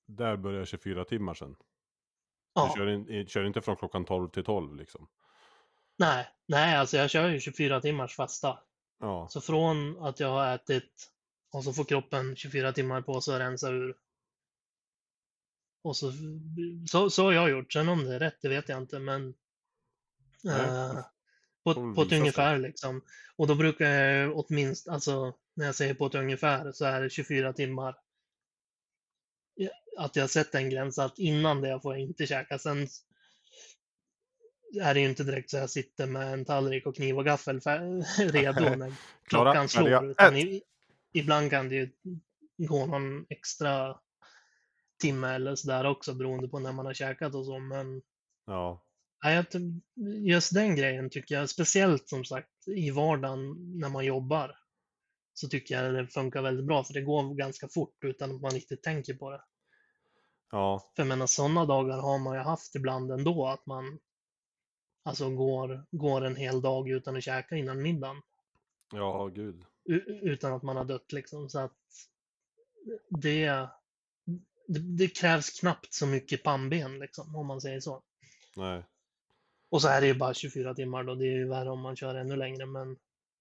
[0.06, 1.50] Där börjar 24 timmar sen.
[1.50, 1.56] Du
[2.54, 2.74] ja.
[2.76, 5.08] kör, in, kör inte från klockan 12 till 12 liksom.
[5.96, 8.58] Nej, nej, alltså jag kör ju 24 timmars fasta.
[8.98, 11.10] Ja, Så från att jag har ätit
[11.52, 13.96] och så får kroppen 24 timmar på sig att rensa ur.
[15.82, 16.12] Och så,
[16.90, 17.72] så, så har jag gjort.
[17.72, 19.34] Sen om det är rätt, det vet jag inte, men
[21.64, 23.02] får på, på ett ungefär liksom.
[23.36, 27.10] Och då brukar jag åtminstone, alltså när jag säger på ett ungefär så är det
[27.10, 27.96] 24 timmar.
[29.98, 32.58] Att jag sätter en gräns att innan det får jag inte käka.
[32.58, 32.88] Sen
[34.80, 37.60] är det ju inte direkt så jag sitter med en tallrik och kniv och gaffel
[38.18, 38.94] redo när
[39.28, 40.14] klockan slår.
[41.12, 41.90] ibland kan det ju
[42.56, 43.98] gå någon extra
[45.00, 47.58] timme eller sådär också beroende på när man har käkat och så.
[47.58, 48.02] Men
[48.46, 48.84] ja,
[49.24, 49.44] nej,
[50.30, 54.56] just den grejen tycker jag, speciellt som sagt i vardagen när man jobbar,
[55.34, 58.50] så tycker jag det funkar väldigt bra för det går ganska fort utan att man
[58.50, 59.44] riktigt tänker på det.
[60.50, 63.98] ja, För jag menar, sådana dagar har man ju haft ibland ändå, att man
[65.02, 68.22] alltså går, går en hel dag utan att käka innan middagen.
[68.92, 69.64] ja, gud.
[69.84, 71.48] u- utan att man har dött liksom.
[71.50, 71.76] Så att
[73.08, 73.46] det,
[74.66, 78.02] det, det krävs knappt så mycket pannben liksom, om man säger så.
[78.56, 78.82] Nej,
[79.70, 81.96] Och så är det ju bara 24 timmar då, det är ju värre om man
[81.96, 82.96] kör ännu längre, men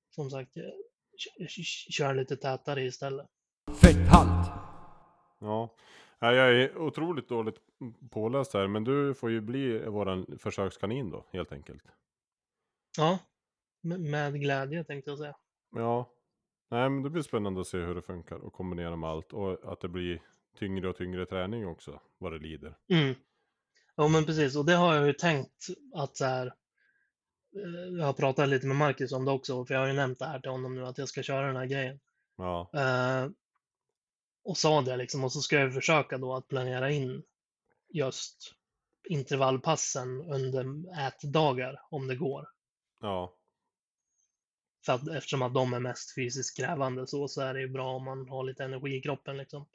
[0.09, 0.57] som sagt,
[1.89, 3.27] kör lite tätare istället.
[3.81, 4.47] Fetthalt!
[5.39, 5.75] ja.
[6.19, 6.33] ja.
[6.33, 7.57] Jag är otroligt dåligt
[8.11, 11.83] påläst här, men du får ju bli våran försökskanin då, helt enkelt.
[12.97, 13.19] Ja,
[13.81, 15.35] med, glädje tänkte jag säga.
[15.75, 16.13] Ja,
[16.71, 19.71] nej men det blir spännande att se hur det funkar och kombinera med allt och
[19.71, 20.21] att det blir
[20.59, 22.77] tyngre och tyngre träning också, vad det lider.
[22.89, 23.15] Mm.
[23.95, 26.53] Ja, men precis, och det har jag ju tänkt att så här,
[27.97, 30.25] jag har pratat lite med Marcus om det också, för jag har ju nämnt det
[30.25, 31.99] här till honom nu att jag ska köra den här grejen.
[32.37, 33.29] Ja, Eh,
[34.43, 37.23] och sa det liksom, och så ska jag försöka då att planera in
[37.89, 38.53] just
[39.09, 40.65] intervallpassen under
[41.07, 42.47] ätdagar om det går.
[43.01, 43.33] ja,
[44.85, 47.95] För att, eftersom att de är mest fysiskt krävande så, så är det ju bra
[47.95, 49.37] om man har lite energi i kroppen.
[49.37, 49.65] Liksom.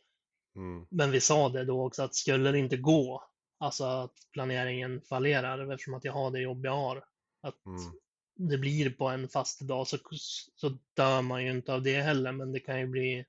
[0.56, 3.24] mm, Men vi sa det då också att skulle det inte gå,
[3.58, 7.04] alltså att planeringen fallerar eftersom att jag har det jobb jag har,
[7.40, 7.92] att mm,
[8.36, 9.98] det blir på en fast dag så,
[10.54, 13.24] så dör man ju inte av det heller, men det kan ju bli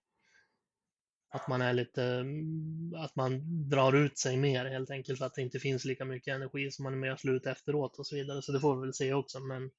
[1.32, 5.34] att man är lite, mm, att man drar ut sig mer helt enkelt för att
[5.34, 8.42] det inte finns lika mycket energi som man är mer slut efteråt och så vidare.
[8.42, 9.72] Så det får vi väl se också, men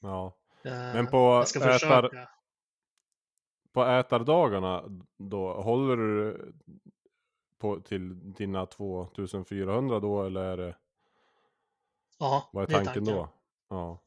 [0.00, 0.36] ja.
[0.64, 2.28] eh, Men på jag ska ätar, försöka.
[3.72, 4.84] på ätardagarna
[5.18, 6.52] då, håller du
[7.58, 10.76] på till dina 2400 då eller är det,
[12.18, 13.14] Ja, vad är det är tanken tanken.
[13.14, 13.28] då?
[13.68, 14.02] Ja,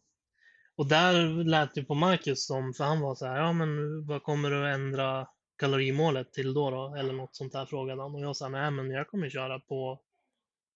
[0.75, 3.69] Och där lät det på Marcus som, för han var så här, ja men
[4.07, 6.95] vad kommer du att ändra kalorimålet till då då?
[6.95, 8.15] Eller något sånt där frågade han.
[8.15, 10.01] Och jag sa, nej men jag kommer köra på,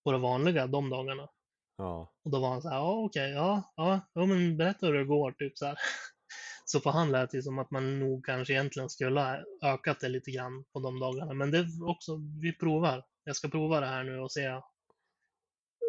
[0.04, 1.30] på det vanliga de dagarna.
[1.78, 4.94] ja, Och då var han så här, ja okej, ja, ja, ja, men berätta hur
[4.94, 5.78] det går, typ så här.
[6.66, 10.10] Så på han lät det som att man nog kanske egentligen skulle ha ökat det
[10.10, 11.34] lite grann på de dagarna.
[11.34, 13.06] Men det är också, vi provar.
[13.24, 14.50] Jag ska prova det här nu och se.
[14.50, 14.64] Och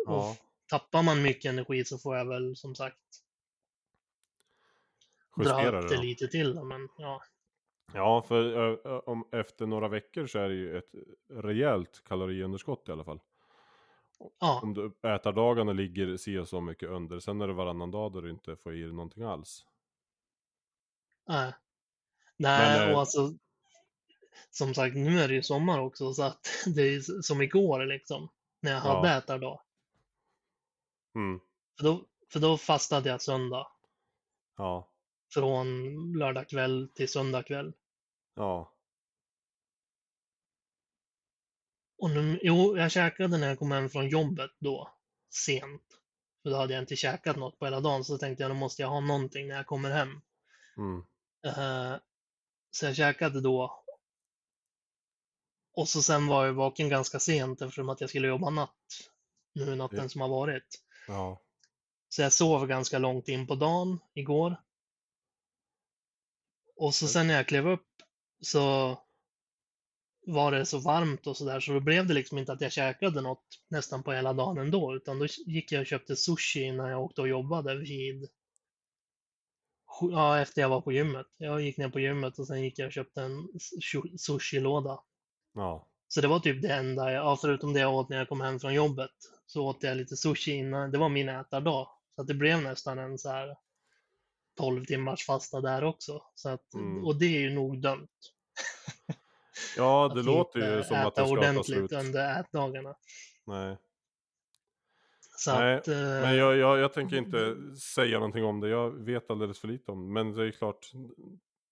[0.06, 0.36] ja.
[0.72, 2.96] Tappar man mycket energi så får jag väl som sagt
[5.36, 6.02] dra upp det då.
[6.02, 6.54] lite till.
[6.54, 7.22] då, Men ja,
[7.94, 10.90] Ja, för ö, om, efter några veckor så är det ju ett
[11.28, 13.20] rejält kaloriunderskott i alla fall.
[14.40, 18.12] ja, Om du ätardagarna ligger si och så mycket under, sen är det varannan dag
[18.12, 19.64] där du inte får i dig någonting alls.
[21.28, 21.52] nej.
[22.36, 23.32] Nej, Men, eh, och alltså
[24.50, 28.28] som sagt, nu är det ju sommar också så att det är som igår liksom.
[28.60, 28.96] När jag Ja.
[28.96, 29.60] hade ätardag.
[31.14, 31.40] Mm,
[31.78, 33.66] För då, för då fastade jag söndag.
[34.56, 34.88] ja,
[35.34, 35.84] Från
[36.18, 37.72] lördag kväll till söndag kväll.
[38.34, 38.72] ja,
[41.98, 44.94] Och nu, jo, jag käkade när jag kom hem från jobbet då,
[45.30, 45.82] sent.
[46.42, 48.82] För då hade jag inte käkat något på hela dagen, så tänkte jag då måste
[48.82, 50.20] jag ha någonting när jag kommer hem.
[50.76, 51.02] mm,
[51.46, 51.96] Eh,
[52.70, 53.84] så jag käkade då.
[55.74, 59.10] Och så sen var jag vaken ganska sent eftersom att jag skulle jobba natt.
[59.54, 60.08] Nu natten Ja.
[60.08, 60.82] som har varit.
[61.06, 61.42] Ja,
[62.08, 64.56] Så jag sov ganska långt in på dagen igår.
[66.76, 67.88] Och så sen när jag klev upp
[68.40, 68.98] så
[70.26, 73.20] var det så varmt och sådär så då blev det liksom inte att jag käkade
[73.20, 77.02] något nästan på hela dagen ändå utan då gick jag och köpte sushi innan jag
[77.02, 78.28] åkte och jobbade vid
[80.00, 81.26] Ja, efter jag var på gymmet.
[81.36, 83.48] Jag gick ner på gymmet och sen gick jag och köpte en
[83.92, 85.00] su- sushi-låda.
[85.54, 88.28] ja, Så det var typ det enda, jag, ja, förutom det jag åt när jag
[88.28, 89.10] kom hem från jobbet,
[89.52, 90.90] så åt jag lite sushi innan.
[90.90, 91.88] Det var min ätardag.
[92.14, 93.56] Så det blev nästan en så här
[94.58, 96.22] 12 timmars fasta där också.
[96.34, 97.04] Så att, Mm.
[97.04, 98.10] Och det är ju nog dömt.
[99.76, 101.92] ja, det låter ju som att det ska ta ordentligt slut.
[101.92, 102.94] under ätdagarna.
[103.46, 103.76] Nej,
[105.36, 107.56] Så Nej, att, eh, men jag, jag, jag tänker inte
[107.94, 108.68] säga någonting om det.
[108.68, 110.12] Jag vet alldeles för lite om det.
[110.12, 110.92] Men det är klart,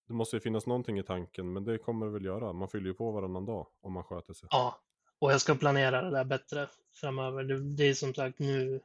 [0.07, 1.53] det måste ju finnas någonting i tanken.
[1.53, 2.53] Men det kommer det väl göra.
[2.53, 4.47] Man fyller ju på varannan dag om man sköter sig.
[4.51, 4.81] Ja,
[5.21, 6.69] och jag ska planera det där bättre
[7.01, 7.43] framöver.
[7.43, 8.81] Det, det är som sagt nu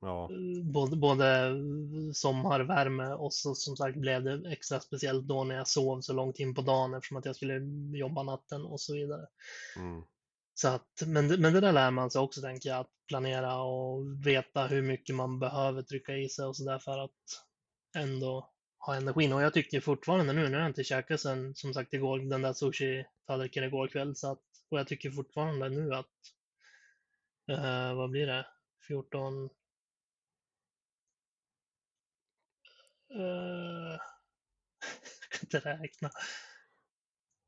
[0.00, 1.54] Ja, eh, både, både
[2.14, 6.38] sommarvärme och så som sagt blev det extra speciellt då när jag sov så långt
[6.38, 7.60] in på dagen eftersom att jag skulle
[7.98, 9.26] jobba natten och så vidare.
[9.76, 10.02] mm,
[10.54, 14.26] Så att, men, men det där lär man sig också tänker jag, att planera och
[14.26, 17.10] veta hur mycket man behöver trycka i sig och sådär för att
[17.96, 18.50] ändå
[18.86, 19.32] ha energin.
[19.32, 22.42] Och jag tycker fortfarande nu, nu har jag inte käkat sen som sagt igår, den
[22.42, 26.14] där sushi-tallriken igår kväll, så att, och jag tycker fortfarande nu att,
[27.50, 28.46] eh, vad blir det,
[28.86, 29.50] 14,
[33.10, 34.00] eh,
[35.30, 36.10] kan inte räkna.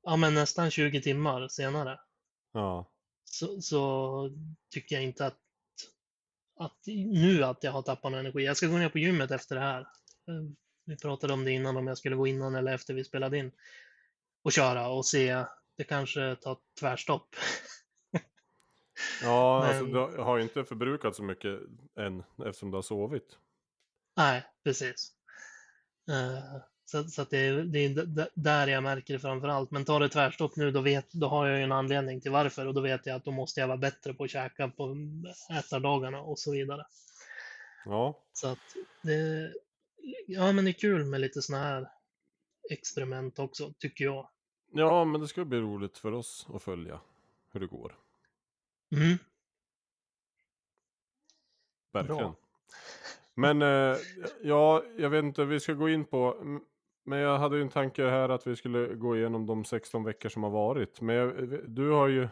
[0.03, 2.01] Ja, men nästan 20 timmar senare
[2.53, 2.91] ja,
[3.25, 4.31] så, så
[4.71, 5.39] tycker jag inte att,
[6.57, 8.45] att nu att jag har tappat någon energi.
[8.45, 9.81] Jag ska gå ner på gymmet efter det här.
[9.81, 10.51] Eh,
[10.85, 13.53] Vi pratade om det innan, om jag skulle gå innan eller efter vi spelade in.
[14.43, 15.45] Och köra och se.
[15.79, 17.37] Det kanske tar tvärstopp.
[19.23, 21.61] ja alltså Men- du har ju inte förbrukat så mycket
[21.97, 23.39] än eftersom du har sovit.
[24.17, 25.13] Nej, precis.
[26.09, 29.71] Eh, Så, så att det, är- det är där jag märker det framför allt.
[29.71, 32.67] Men tar det tvärstopp nu, då, vet, då har jag ju en anledning till varför.
[32.67, 34.97] Och då vet jag att då måste jag vara bättre på att käka på
[35.59, 36.87] ätardagarna och så vidare.
[37.85, 38.59] Ja, Så att
[39.03, 39.53] det,
[40.27, 41.89] ja, men det är kul med lite såna här
[42.71, 44.29] experiment också, tycker jag.
[44.71, 47.01] Ja men det ska bli roligt för oss att följa
[47.51, 47.99] hur det går.
[48.93, 49.19] Mm.
[51.93, 52.19] Verkligen.
[52.19, 52.35] Bra.
[53.35, 53.97] Men eh,
[54.43, 56.37] ja, jag vet inte, vi ska gå in på...
[57.05, 60.29] Men jag hade ju en tanke här att vi skulle gå igenom de 16 veckor
[60.29, 61.01] som har varit.
[61.01, 62.29] Men jag, du har ju...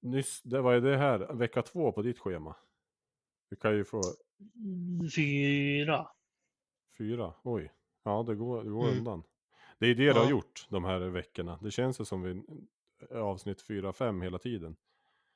[0.00, 1.18] Nyss, det, vad är det här?
[1.18, 2.56] Vecka två på ditt schema?
[3.50, 4.02] Du kan ju få
[5.16, 6.08] Fyra.
[6.98, 7.34] fyra.
[7.42, 7.72] Oj.
[8.02, 8.98] Ja, det går, det går Mm.
[8.98, 9.22] undan.
[9.78, 10.30] Det är det du har Ja.
[10.30, 11.58] gjort de här veckorna.
[11.62, 12.42] Det känns ju som vi
[13.16, 14.76] avsnitt 4-5 hela tiden.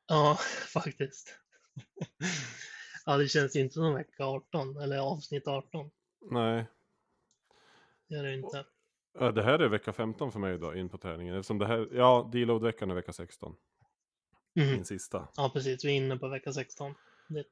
[0.07, 0.39] Ja,
[0.73, 1.39] faktiskt.
[3.07, 5.91] Ja, det känns inte som vecka 18 eller avsnitt 18.
[6.31, 6.65] Nej,
[8.09, 8.67] Det är det inte.
[9.13, 11.35] Ja, det här är vecka 15 för mig då, in på träningen.
[11.35, 13.57] Eftersom det här, ja, deload-veckan är vecka 16.
[14.55, 14.67] Mhm.
[14.67, 15.29] Min sista.
[15.37, 15.85] Ja, precis.
[15.85, 16.95] Vi är inne på vecka 16.
[17.29, 17.45] Det.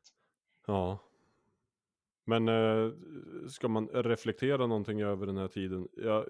[0.67, 0.99] Ja.
[2.25, 2.93] Men eh,
[3.49, 5.89] ska man reflektera någonting över den här tiden?
[5.97, 6.27] Jag,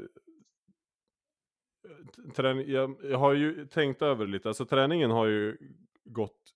[2.35, 5.59] träning, jag, jag har ju tänkt över lite, alltså träningen har ju
[6.05, 6.55] gått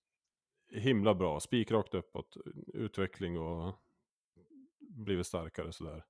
[0.73, 2.37] himla bra, spikrakt uppåt,
[2.75, 3.75] utveckling och
[4.81, 6.05] blivit starkare sådär.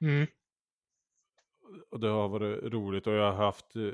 [0.00, 0.26] Mm.
[1.90, 3.92] Och det har varit roligt och jag har haft eh,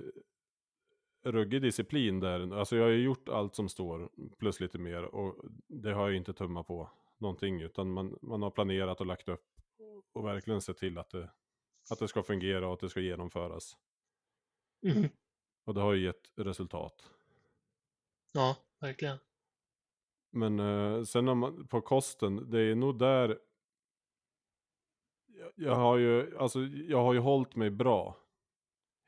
[1.24, 2.54] ruggig disciplin där.
[2.54, 6.16] Alltså jag har ju gjort allt som står plus lite mer och det har jag
[6.16, 9.46] inte tummat på någonting utan man, man har planerat och lagt upp
[10.12, 11.30] och verkligen sett till att det,
[11.90, 13.76] att det ska fungera och att det ska genomföras.
[14.82, 15.08] Mhm.
[15.64, 17.10] Och det har ju gett resultat.
[18.32, 19.18] Ja, verkligen.
[20.30, 23.38] Men eh, sen om man, på kosten, det är nog där
[25.26, 28.16] jag, jag har ju, alltså jag har ju hållit mig bra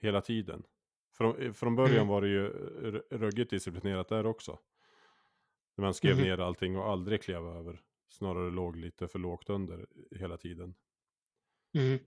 [0.01, 0.63] hela tiden.
[1.13, 2.09] Från, från början Mm.
[2.09, 4.59] var det ju r- ruggigt disciplinerat där också.
[5.77, 6.25] När man skrev Mhm.
[6.25, 7.83] ner allting och aldrig klev över.
[8.09, 10.75] Snarare låg lite för lågt under hela tiden.
[11.79, 11.99] Mm.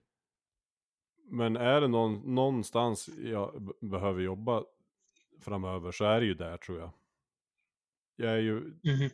[1.28, 4.64] Men är det någon, någonstans jag behöver jobba
[5.40, 6.90] framöver så är det ju där tror jag.
[8.16, 9.10] Jag är ju Mhm.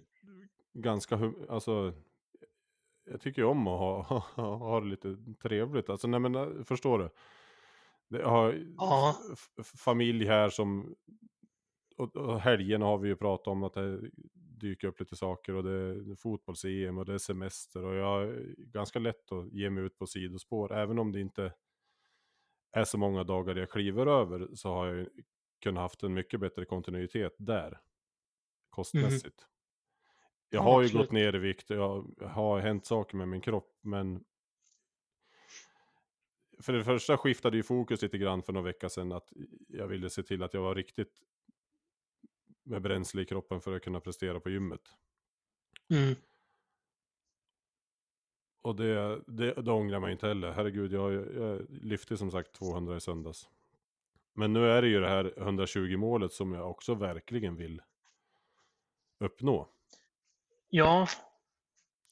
[0.75, 1.93] ganska, alltså
[3.05, 4.19] jag tycker ju om att ha, ha,
[4.57, 5.89] ha det lite trevligt.
[5.89, 7.11] Alltså nej men äh, förstår du?
[8.09, 9.15] Det har Ja.
[9.77, 10.95] familj här som,
[11.97, 15.63] och, och helgerna har vi ju pratat om att det dyker upp lite saker och
[15.65, 19.85] det är fotbolls-EM och det är semester och jag är ganska lätt att ge mig
[19.85, 20.73] ut på sidospår.
[20.73, 21.53] Även om det inte
[22.73, 25.09] är så många dagar jag kliver över så har jag
[25.63, 27.81] kunnat haft en mycket bättre kontinuitet där.
[28.71, 29.47] Kostmässigt.
[30.51, 30.69] Jag Mhm.
[30.69, 31.07] Ja, har ju absolut.
[31.07, 34.25] gått ner i vikt och jag har hänt saker med min kropp men
[36.61, 39.33] för det första skiftade ju fokus lite grann för några veckor sedan att
[39.69, 41.21] jag ville se till att jag var riktigt
[42.65, 44.81] med bränsle i kroppen för att kunna prestera på gymmet.
[45.91, 46.15] Mm.
[48.63, 50.53] Och det, det, det ångrar man inte heller.
[50.53, 53.49] Herregud, jag, jag lyfte som sagt 200 i söndags.
[54.35, 57.83] Men nu är det ju det här 120 målet som jag också verkligen vill
[59.19, 59.69] uppnå.
[60.69, 61.07] Ja,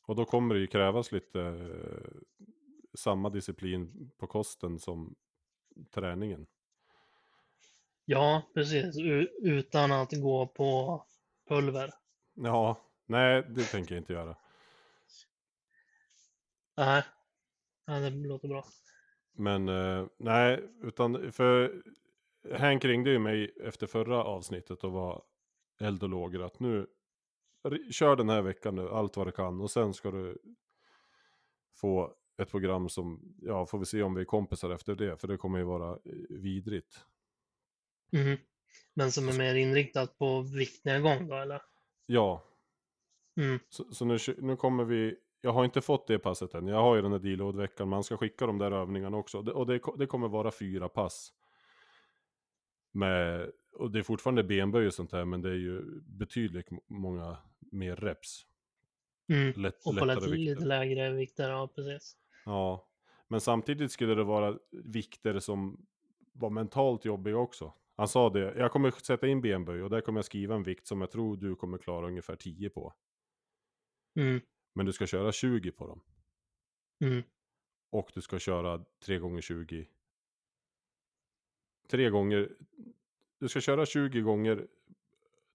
[0.06, 2.20] Och då kommer det ju krävas lite eh,
[2.94, 5.14] samma disciplin på kosten som
[5.90, 6.46] träningen.
[8.04, 8.98] ja, precis.
[8.98, 11.02] U utan att gå på
[11.48, 11.90] pulver.
[12.34, 14.36] Ja, nej det tänker jag inte göra.
[16.80, 17.02] Nej,
[17.86, 18.64] Nej, det låter bra.
[19.32, 21.82] Men eh, nej, utan för
[22.58, 25.22] Hank ringde ju mig efter förra avsnittet och var
[25.80, 26.86] eld och lågor att nu
[27.90, 30.38] kör den här veckan nu allt vad du kan och sen ska du
[31.74, 35.28] få ett program som, ja får vi se om vi är kompisar efter det för
[35.28, 37.04] det kommer ju vara eh, vidrigt.
[38.12, 38.36] Mhm.
[38.94, 41.62] Men som är mer inriktat på viktnedgång då, eller?
[42.06, 42.44] Ja,
[43.36, 43.58] Mm.
[43.68, 46.96] så, så nu, nu kommer vi, jag har inte fått det passet än, jag har
[46.96, 50.28] ju den här deload-veckan, man ska skicka de där övningarna också och det, det kommer
[50.28, 51.32] vara fyra pass.
[52.92, 57.36] Med, och det är fortfarande benböj och sånt här men det är ju betydligt många
[57.58, 58.46] mer reps.
[59.28, 59.52] Mm.
[59.62, 60.54] Lätt, Och på lättare vikter.
[60.54, 62.16] lite lägre vikter, ja precis.
[62.44, 62.88] Ja,
[63.28, 65.86] men samtidigt skulle det vara vikter som
[66.32, 67.74] var mentalt jobbiga också.
[67.96, 70.86] Han sa det, jag kommer sätta in benböj och där kommer jag skriva en vikt
[70.86, 72.94] som jag tror du kommer klara ungefär 10 på.
[74.16, 74.40] Mm.
[74.72, 76.00] Men du ska köra 20 på dem.
[77.00, 77.22] Mm.
[77.90, 79.86] Och du ska köra 3 gånger 20
[81.90, 82.56] Tre gånger.
[83.38, 84.66] Du ska köra 20 gånger.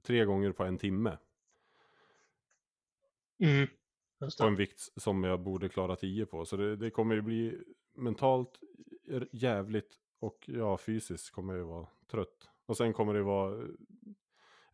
[0.02, 1.18] Tre gånger på en timme.
[3.40, 3.68] Mm.
[4.40, 6.46] På en vikt som jag borde klara 10 på.
[6.46, 7.64] Så det, det kommer ju bli
[7.94, 8.60] mentalt
[9.32, 10.00] jävligt.
[10.20, 12.50] Och ja, fysiskt kommer jag ju vara trött.
[12.66, 13.68] Och sen kommer det vara.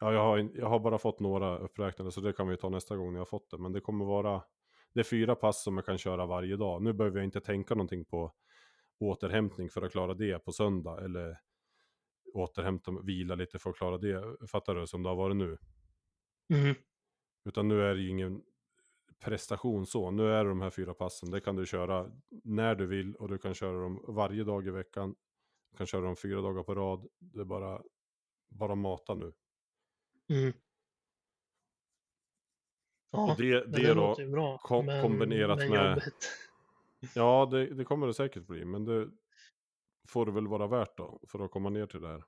[0.04, 2.12] Ja, jag har, jag har bara fått några uppräknade.
[2.12, 3.58] Så det kan vi ta nästa gång när jag har fått det.
[3.58, 4.44] Men det kommer vara.
[4.94, 6.82] Det är fyra pass som jag kan köra varje dag.
[6.82, 8.34] Nu behöver jag inte tänka någonting på
[9.00, 11.06] återhämtning för att klara det på söndag.
[11.06, 11.38] Eller
[12.34, 14.48] återhämta, vila lite för att klara det.
[14.48, 14.88] Fattar du?
[14.88, 15.58] Som det har varit nu.
[16.54, 16.76] Mm.
[17.46, 18.42] Utan nu är det ju ingen
[19.20, 20.12] prestation så.
[20.12, 21.32] Nu är det de här fyra passen.
[21.32, 22.12] Det kan du köra
[22.44, 25.16] när du vill och du kan köra dem varje dag i veckan.
[25.72, 27.08] Du kan köra dem fyra dagar på rad.
[27.20, 27.82] Det är bara,
[28.50, 29.34] bara mata nu.
[30.32, 30.54] Mm.
[33.12, 34.58] Ja, och det, det, det då, bra.
[34.58, 36.30] kom- kombinerat men med- jobbigt.
[37.16, 38.66] ja det, det kommer det säkert bli.
[38.66, 39.10] Men det
[40.10, 41.20] får det väl vara värt då.
[41.28, 42.24] För att komma ner till det här.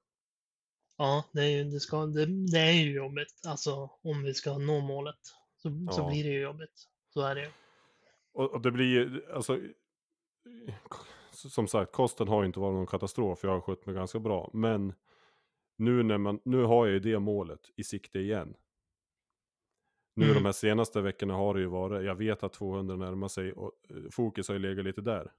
[0.98, 3.42] Ja, det är ju, det ska, det, det är ju jobbigt.
[3.48, 5.20] Alltså om vi ska nå målet
[5.56, 6.10] så, så Ja.
[6.10, 6.84] blir det ju jobbigt.
[7.14, 7.50] Så är det ju.
[8.34, 9.60] Och, och det blir ju, alltså,
[11.32, 13.40] som sagt, kosten har ju inte varit någon katastrof.
[13.44, 14.50] Jag har skött mig ganska bra.
[14.54, 14.94] Men
[15.78, 18.56] nu, när man, nu har jag ju det målet i sikte igen.
[20.16, 20.36] Nu Mm.
[20.36, 23.72] de här senaste veckorna har det ju varit, jag vet att 200 närmar sig och
[23.90, 25.32] eh, fokus har ju legat lite där.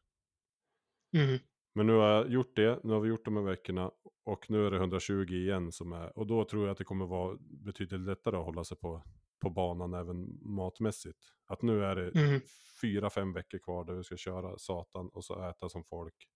[1.16, 1.38] Mm.
[1.74, 3.90] Men nu har jag gjort det, nu har vi gjort de här veckorna
[4.24, 7.06] och nu är det 120 igen som är, och då tror jag att det kommer
[7.06, 9.02] vara betydligt lättare att hålla sig på,
[9.38, 11.18] på banan även matmässigt.
[11.46, 12.40] Att nu är det Mm.
[12.80, 16.28] fyra, fem veckor kvar där vi ska köra satan och så äta som folk.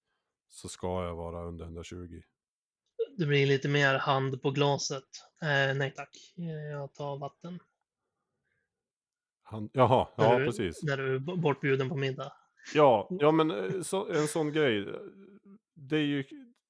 [0.49, 2.21] Så ska jag vara under 120.
[3.19, 5.05] Det blir lite mer hand på glaset.
[5.43, 7.59] Eh, nej tack, Eh, jag tar vatten.
[9.43, 10.83] Han, jaha, När ja du, precis.
[10.83, 12.33] När du är bortbjuden på middag.
[12.75, 14.87] Ja, ja men eh, så, en sån grej.
[15.75, 16.25] Det är ju,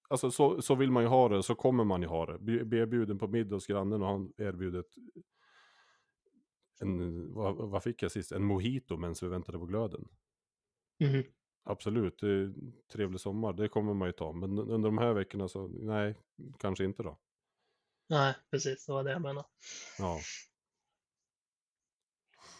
[0.09, 2.38] alltså så, så vill man ju ha det, så kommer man ju ha det.
[2.38, 4.86] Bli bli bjuden på middag hos grannen och han erbjudet
[6.80, 8.32] en, vad, vad fick jag sist?
[8.32, 10.09] En mojito medan vi väntade på glöden.
[11.01, 11.24] Mhm.
[11.70, 12.52] Absolut, det är
[12.92, 14.32] trevlig sommar, det kommer man ju ta.
[14.32, 16.14] Men under de här veckorna så, nej,
[16.58, 17.18] kanske inte då.
[18.08, 19.46] Nej, precis, det var det jag menade.
[19.98, 20.18] Ja,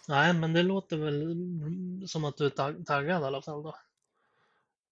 [0.09, 3.75] Nej, men det låter väl som att du är tag- taggad i alla fall då.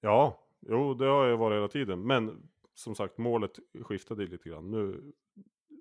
[0.01, 2.07] ja jo, det har jag varit hela tiden.
[2.07, 4.71] Men som sagt, målet skiftade lite grann.
[4.71, 5.13] Nu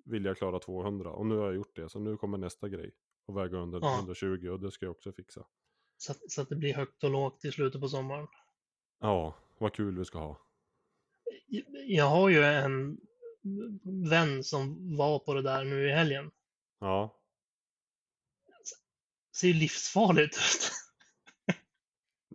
[0.05, 1.89] vill jag klara 200 och nu har jag gjort det.
[1.89, 2.91] Så nu kommer nästa grej.
[3.25, 3.95] Och väga under Ja.
[3.99, 5.45] 120 och det ska jag också fixa.
[6.05, 8.27] Så att, så att det blir högt och lågt i slutet på sommaren.
[8.99, 10.41] Ja, vad kul vi ska ha.
[11.87, 12.97] Jag har ju en
[14.09, 16.31] vän som var på det där nu i helgen.
[16.79, 17.21] Ja,
[19.35, 20.71] Ser ju livsfarligt ut.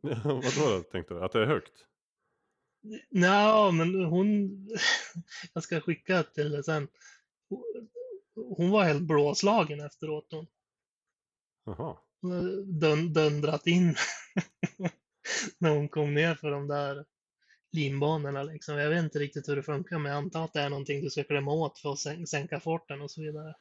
[0.24, 1.24] vadå då, tänkte du?
[1.24, 1.86] Att det är högt?
[3.10, 4.50] Nej, men hon...
[5.54, 6.88] Jag ska skicka till det sen.
[8.34, 10.26] Hon var helt blåslagen efteråt.
[10.30, 10.46] Hon
[11.64, 11.96] Jaha.
[12.80, 13.94] Dun, dundrat in
[15.58, 17.04] när hon kom ner för de där
[17.72, 18.42] linbanorna.
[18.42, 18.76] Liksom.
[18.76, 21.10] Jag vet inte riktigt hur det funkar, men jag antar att det är någonting du
[21.10, 23.54] ska klämma åt för att sän- sänka farten och så vidare.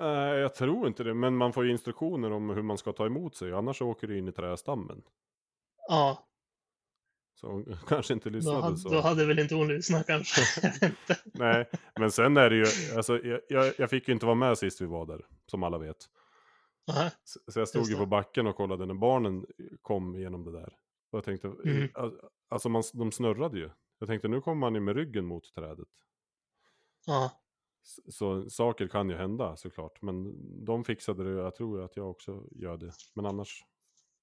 [0.00, 1.14] Nej, jag tror inte det.
[1.14, 3.52] Men man får ju instruktioner om hur man ska ta emot sig.
[3.52, 5.02] Annars åker du in i trästammen.
[5.88, 6.26] Ja,
[7.34, 8.88] Så hon kanske inte då lyssnade hade, så.
[8.88, 10.40] då hade väl inte hon lyssnat kanske.
[11.24, 14.58] Nej, men sen är det ju, alltså, jag, jag, jag fick ju inte vara med
[14.58, 15.96] sist vi var där, som alla vet.
[16.88, 17.10] Nej.
[17.24, 19.46] Så, jag stod ju på backen och kollade när barnen
[19.82, 20.76] kom igenom det där.
[21.10, 21.88] Och jag tänkte, Mm.
[21.94, 23.70] al- alltså man, de snurrade ju.
[23.98, 25.88] Jag tänkte nu kommer man ju med ryggen mot trädet.
[27.06, 27.30] Ja,
[28.08, 30.02] Så, saker kan ju hända såklart.
[30.02, 30.34] Men
[30.64, 32.92] de fixade det, jag tror att jag också gör det.
[33.14, 33.64] Men annars,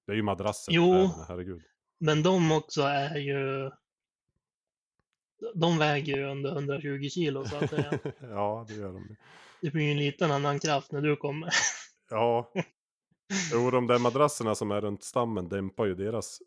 [0.06, 0.92] det är ju madrassen, Jo.
[0.92, 1.62] träden, herregud.
[1.98, 3.70] men de också är ju...
[5.54, 7.98] De väger ju under 120 kilo så att säga.
[8.20, 9.16] ja, det gör de.
[9.60, 11.50] Det blir ju en liten annan kraft när du kommer.
[12.14, 12.52] Ja.
[13.52, 16.38] Jo, de där madrasserna som är runt stammen dämpar ju deras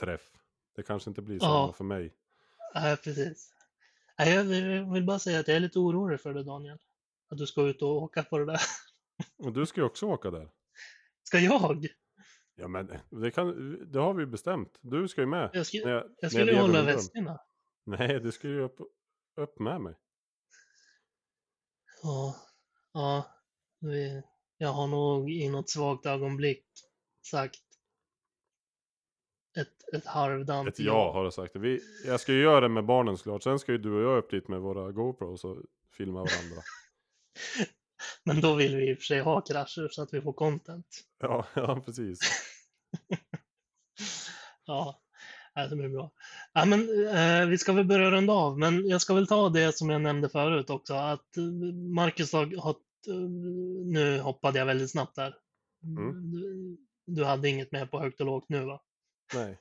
[0.00, 0.30] träff.
[0.76, 1.72] Det kanske inte blir samma Ja.
[1.72, 2.14] för mig.
[2.74, 3.52] Nej, precis.
[4.16, 6.78] Jag vill- bara säga att jag är lite orolig för det, Daniel.
[7.28, 8.60] Att du ska ut och åka på det där.
[9.38, 10.50] Och du ska ju också åka där.
[11.22, 11.86] Ska jag?
[12.54, 14.78] Ja, men det, kan, det har vi bestämt.
[14.80, 15.50] Du ska ju med.
[15.52, 17.40] Jag, sk- När jag, jag skulle ju hålla väskorna.
[17.84, 18.78] Nej, du ska ju upp,
[19.36, 19.94] upp med mig.
[22.02, 22.36] Ja,
[22.92, 23.26] ja.
[23.80, 24.22] Vi,
[24.58, 26.64] jag har nog i något svagt ögonblick
[27.30, 27.60] sagt
[29.56, 31.56] ett, ett halvdant Ett ja har du sagt.
[31.56, 33.42] Vi, jag ska ju göra det med barnen såklart.
[33.42, 35.62] Sen ska ju du och jag upp dit med våra GoPros och
[35.96, 36.62] filma varandra.
[38.24, 40.86] Men då vill vi i och för sig ha krascher så att vi får content.
[41.18, 42.18] ja, ja, precis.
[44.68, 45.00] Ja,
[45.70, 46.10] det blir bra.
[46.52, 49.76] Ja, men, eh, vi ska väl börja runda av, men jag ska väl ta det
[49.76, 51.36] som jag nämnde förut också, att
[51.94, 52.76] Marcus har, har
[53.84, 55.36] nu hoppade jag väldigt snabbt där.
[55.82, 56.30] Mm.
[56.30, 56.76] Du,
[57.06, 58.82] du hade inget med på högt och lågt nu va?
[59.34, 59.58] Nej.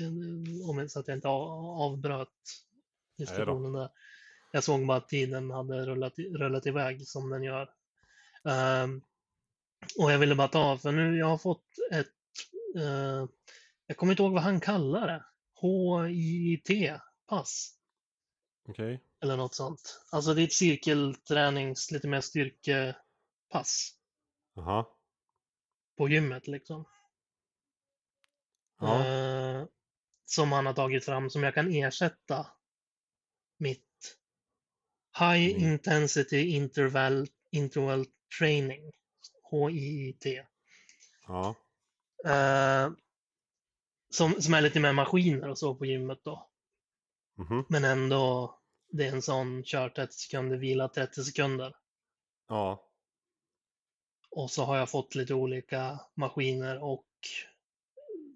[0.00, 2.28] Eh, Om jag, så att jag inte avbröt
[3.18, 3.88] diskussionen där.
[4.52, 7.70] Jag såg bara att tiden hade rullat, rullat iväg som den gör.
[8.44, 9.00] Ehm,
[9.98, 12.12] och jag ville bara ta, för nu jag har fått ett,
[12.76, 13.26] eh,
[13.86, 15.24] jag kommer inte ihåg vad han kallar det.
[16.08, 17.72] HIT-pass
[18.68, 19.00] Okej.
[19.20, 20.00] eller något sånt.
[20.10, 23.92] Alltså det är ett cirkeltränings, lite mer styrkepass.
[24.54, 24.86] Jaha.
[25.96, 26.84] på gymmet liksom.
[28.82, 29.64] Eh,
[30.24, 32.46] som han har tagit fram som jag kan ersätta
[33.58, 34.16] mitt
[35.18, 35.72] High Mm.
[35.72, 38.06] Intensity Interval, Interval
[38.38, 38.92] Training,
[39.50, 40.24] HIIT.
[41.26, 41.54] Ja.
[42.24, 42.90] Eh,
[44.10, 46.50] som, som är lite mer maskiner och så på gymmet då.
[47.38, 47.64] Mhm.
[47.68, 48.55] Men ändå,
[48.96, 51.76] det är en sån kör 30 sekunder, vila 30 sekunder.
[52.48, 52.82] Ja.
[54.30, 57.06] Och så har jag fått lite olika maskiner och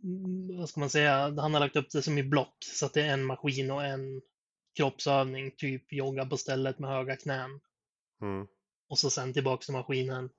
[0.05, 2.95] mm, vad ska man säga, han har lagt upp det som i block så att
[2.95, 4.21] det är en maskin och en
[4.77, 7.61] kroppsövning, typ jogga på stället med höga knän.
[8.23, 8.47] Mm.
[8.89, 10.31] Och så sen tillbaks till maskinen.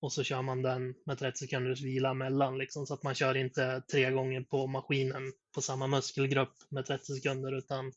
[0.00, 3.36] Och så kör man den med 30 sekunders vila mellan liksom, så att man kör
[3.36, 7.92] inte tre gånger på maskinen på samma muskelgrupp med 30 sekunder utan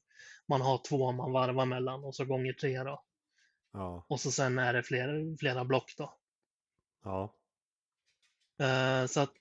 [0.48, 3.04] man har två man varvar mellan och så gånger tre då.
[3.74, 4.06] Ja.
[4.10, 6.14] Och så sen är det flera, flera block då.
[7.04, 7.36] Ja.
[8.62, 9.36] Eh, Så att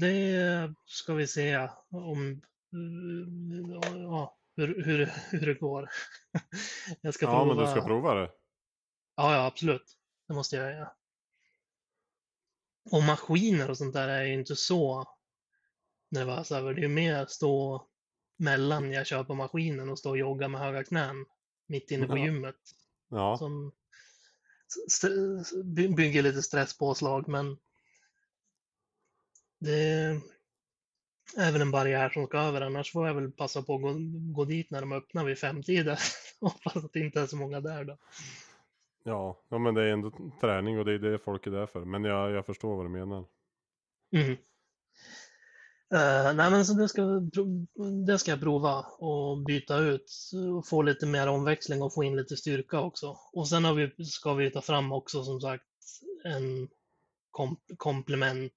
[0.00, 2.30] det ska vi se om
[2.72, 5.88] eh, ja, hur, hur, hur det går.
[7.00, 7.54] Jag ska Ja, prova.
[7.54, 8.30] men du ska prova det.
[9.16, 9.98] Ja, ja, absolut.
[10.28, 10.92] Det måste jag göra.
[12.90, 15.08] Och maskiner och sånt där är ju inte så
[16.10, 16.74] nervös över.
[16.74, 17.86] Det är ju mer stå
[18.42, 21.24] mellan jag kör på maskinen och stå och jogga med höga knän
[21.66, 22.24] mitt inne på Ja.
[22.24, 22.56] gymmet.
[23.08, 23.36] Ja.
[23.38, 23.72] Som
[25.96, 27.56] bygger lite stresspåslag, men
[29.58, 30.20] det
[31.36, 32.60] är väl en barriär som ska över.
[32.60, 33.94] Annars får jag väl passa på att gå,
[34.34, 35.96] gå dit när de öppnar vid femtiden.
[36.40, 37.98] Hoppas att det inte är så många där då.
[39.04, 39.42] Ja.
[39.48, 41.84] ja, men det är ändå träning och det är det folk är där för.
[41.84, 43.24] Men jag, jag förstår vad du menar.
[44.12, 44.36] Mm.
[45.94, 47.02] Eh, nej men så det ska,
[48.06, 50.12] det ska jag prova och byta ut
[50.56, 53.18] och få lite mer omväxling och få in lite styrka också.
[53.32, 55.64] Och sen har vi, ska vi ta fram också som sagt
[56.24, 56.68] en
[57.30, 58.52] kom, komplement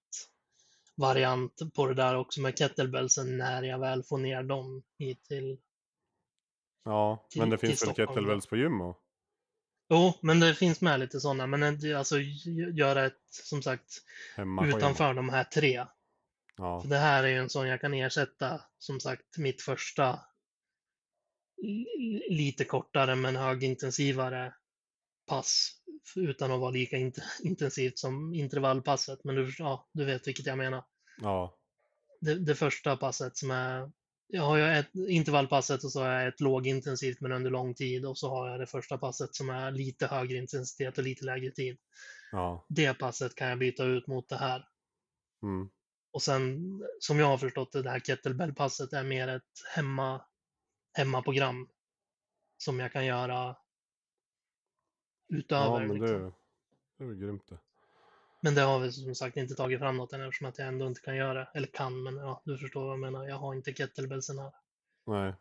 [0.97, 5.57] variant på det där också med kettlebellsen när jag väl får ner dem hit till.
[6.86, 9.01] Ja, Till- men det finns väl kettlebells på gym och?
[9.89, 12.15] Jo, men det finns med lite sådana, men alltså
[12.73, 14.01] göra ett som sagt
[14.36, 15.86] Hemma utanför de här tre.
[16.58, 16.82] Ja.
[16.82, 20.20] För det här är ju en sån jag kan ersätta, som sagt, mitt första
[21.62, 24.53] li- lite kortare men högintensivare
[25.28, 25.72] pass
[26.16, 29.24] utan att vara lika int- intensivt som intervallpasset.
[29.24, 30.84] Men du, ja, du vet vilket jag menar.
[31.22, 31.58] Ja.
[32.22, 33.91] Det, det första passet som är,
[34.28, 38.06] jag har ju ett intervallpasset och så har jag ett lågintensivt men under lång tid
[38.06, 41.51] och så har jag det första passet som är lite högre intensitet och lite lägre
[41.51, 41.78] tid.
[42.32, 42.66] Ja.
[42.70, 44.68] Det passet kan jag byta ut mot det här.
[45.43, 45.70] Mm.
[46.16, 46.61] Och sen,
[46.99, 49.43] som jag har förstått det, det här kettlebellpasset är mer ett
[49.76, 50.22] hemma,
[50.93, 51.70] hemmaprogram
[52.57, 53.55] som jag kan göra
[55.34, 55.66] utöver.
[55.66, 56.22] Ja, men liksom.
[56.22, 56.32] det,
[56.97, 57.57] det är väl grymt det.
[58.41, 60.88] men det har vi som sagt inte tagit fram något än eftersom att jag ändå
[60.88, 61.49] inte kan göra det.
[61.53, 63.28] Eller kan, men ja, du förstår vad jag menar.
[63.28, 64.51] Jag har inte kettlebellsen här.
[65.05, 65.34] Nej.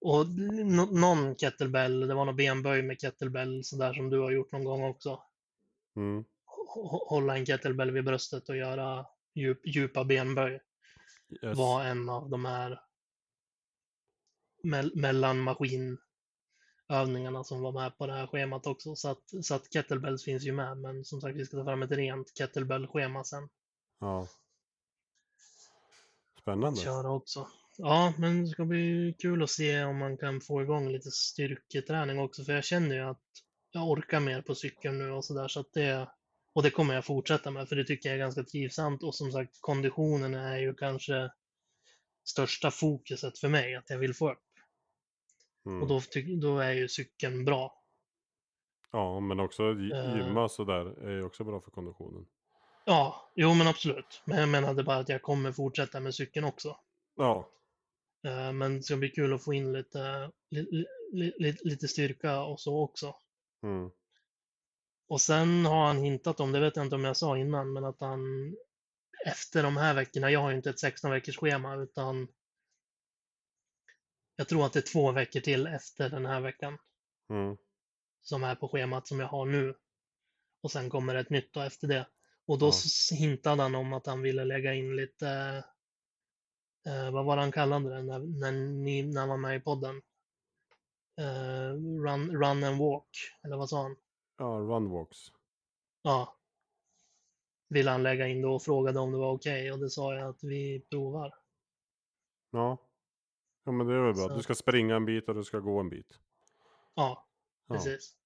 [0.00, 4.52] Och nå- någon kettlebell, det var någon benböj med kettlebell sådär som du har gjort
[4.52, 5.22] någon gång också.
[5.96, 6.24] Mm.
[6.46, 10.60] H- Hålla en kettlebell vid bröstet och göra djup, djupa benböj.
[11.42, 11.58] Yes.
[11.58, 12.80] var en av de här
[14.62, 18.96] mell- mellanmaskinövningarna som var med på det här schemat också.
[18.96, 21.82] Så att, så att kettlebells finns ju med, men som sagt vi ska ta fram
[21.82, 23.48] ett rent kettlebell-schema sen.
[24.00, 24.28] Ja.
[26.40, 26.80] Spännande.
[26.80, 27.48] Köra också.
[27.76, 32.18] Ja, men det ska bli kul att se om man kan få igång lite styrketräning
[32.18, 33.22] också, för jag känner ju att
[33.70, 36.08] jag orkar mer på cykeln nu och sådär, så att det
[36.54, 39.32] och det kommer jag fortsätta med, för det tycker jag är ganska trivsamt och som
[39.32, 41.30] sagt konditionen är ju kanske
[42.24, 44.38] största fokuset för mig, att jag vill få upp.
[45.66, 45.82] Mm.
[45.82, 46.00] Och då,
[46.40, 47.80] då är ju cykeln bra.
[48.92, 50.16] Ja, men också Eh.
[50.16, 52.26] gymma sådär är ju också bra för konditionen.
[52.84, 54.22] Ja, jo men absolut.
[54.24, 56.76] Men jag menade bara att jag kommer fortsätta med cykeln också.
[57.16, 57.48] Ja.
[58.26, 62.42] Eh, Men det ska bli kul att få in lite, li, li, li, lite styrka
[62.42, 63.14] och så också.
[63.62, 63.90] Mm.
[65.08, 67.84] Och sen har han hintat om, det vet jag inte om jag sa innan, men
[67.84, 68.20] att han
[69.26, 72.28] efter de här veckorna, jag har ju inte ett 16 veckors schema utan
[74.36, 76.78] jag tror att det är två veckor till efter den här veckan
[77.30, 77.56] Mm.
[78.22, 79.74] som är på schemat som jag har nu.
[80.62, 82.06] Och sen kommer ett nytt då efter det.
[82.46, 83.16] Och då Ja.
[83.16, 85.28] hintade han om att han ville lägga in lite,
[86.86, 89.60] eh, vad var det han kallade det när, när ni när han var med i
[89.60, 90.02] podden?
[91.20, 91.70] Eh,
[92.04, 93.08] run, run and walk,
[93.44, 93.96] eller vad sa han?
[94.36, 95.32] Ja, runwalks.
[96.02, 96.36] Ja.
[97.68, 100.28] Ville han lägga in då och frågade om det var okej och det sa jag
[100.28, 101.34] att vi provar.
[102.50, 102.78] Ja.
[103.64, 104.28] Ja, men det är väl bra.
[104.28, 106.18] Så- Du ska springa en bit och du ska gå en bit.
[106.94, 107.26] Ja,
[107.66, 107.74] Ja.
[107.74, 108.16] precis.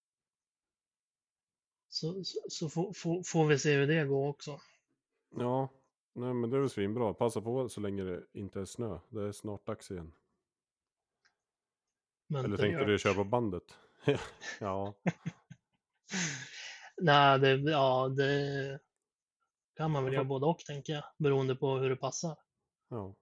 [1.89, 4.61] Så, så, så får, får, får vi se hur det går också.
[5.31, 5.69] Ja.
[6.13, 7.15] Nej men det är väl svinbra.
[7.15, 8.99] Passa på så länge det inte är snö.
[9.09, 10.13] Det är snart dags igen.
[12.27, 12.87] Men Eller tänkte gör.
[12.87, 13.75] du köpa bandet?
[14.61, 14.95] ja,
[17.01, 18.79] Nej, det, ja, det
[19.77, 21.05] kan man väl göra både och tänker jag.
[21.19, 22.37] Beroende på hur det passar.
[22.91, 23.15] ja.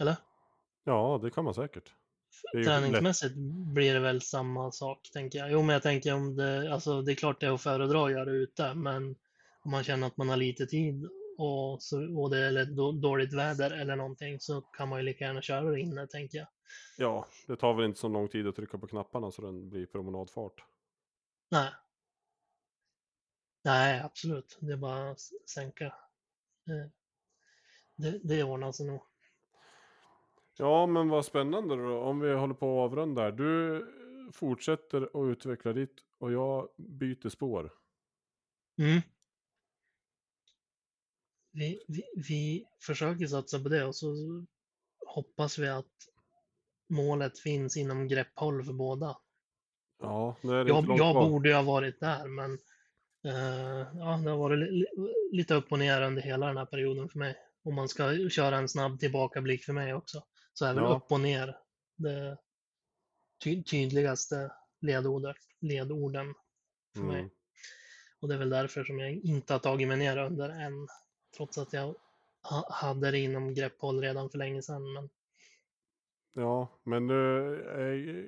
[0.00, 0.16] Eller?
[0.84, 1.92] Ja, det kan man säkert.
[2.52, 3.34] Träningsmässigt
[3.74, 5.52] blir det väl samma sak, tänker jag.
[5.52, 8.12] Jo, men jag tänker om det, alltså det är klart det är att föredra att
[8.12, 9.16] göra ute, men
[9.60, 13.70] om man känner att man har lite tid och, så, och det är dåligt väder
[13.70, 16.46] eller någonting så kan man ju lika gärna köra det inne, tänker jag.
[16.98, 19.86] Ja, det tar väl inte så lång tid att trycka på knapparna så den blir
[19.86, 20.64] promenadfart.
[21.48, 21.70] Nej.
[23.64, 24.58] Nej, absolut.
[24.60, 25.20] Det är bara att
[25.50, 25.94] sänka.
[26.64, 26.90] Det,
[27.96, 29.02] det, det ordnar sig nog.
[30.58, 32.00] Ja, men vad spännande då.
[32.00, 33.32] Om vi håller på att avrunda här.
[33.32, 33.86] Du
[34.32, 37.72] fortsätter att utveckla ditt och jag byter spår.
[38.78, 39.00] Mm.
[41.52, 44.14] Vi, vi, vi försöker satsa på det och så
[45.06, 46.08] hoppas vi att
[46.88, 49.18] målet finns inom grepphåll för båda.
[50.00, 51.28] Ja, det är inte Jag, långt jag kvar.
[51.28, 52.52] borde ju ha varit där, men
[53.24, 54.86] eh, ja, det har varit li, li,
[55.32, 57.36] lite upp och ner under hela den här perioden för mig.
[57.64, 60.22] Om man ska köra en snabb tillbakablick för mig också,
[60.52, 60.96] så är väl Ja.
[60.96, 61.56] upp och ner
[61.96, 62.38] det
[63.44, 66.34] ty, tydligaste ledordet, ledorden
[66.94, 67.18] för mig.
[67.20, 67.30] Mm.
[68.20, 70.88] Och det är väl därför som jag inte har tagit mig ner under än.
[71.36, 71.94] Trots att jag
[72.42, 74.92] ha, hade det inom grepphåll redan för länge sedan.
[74.92, 75.08] Men
[76.38, 77.14] Ja, men du,
[77.70, 78.26] är,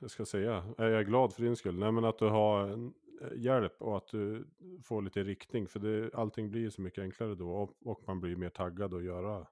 [0.00, 1.78] jag ska säga, är jag glad för din skull.
[1.78, 4.46] Nej, men att du har eh, hjälp och att du
[4.84, 5.68] får lite riktning.
[5.68, 9.04] För det, allting blir så mycket enklare då och, och man blir mer taggad att
[9.04, 9.46] göra,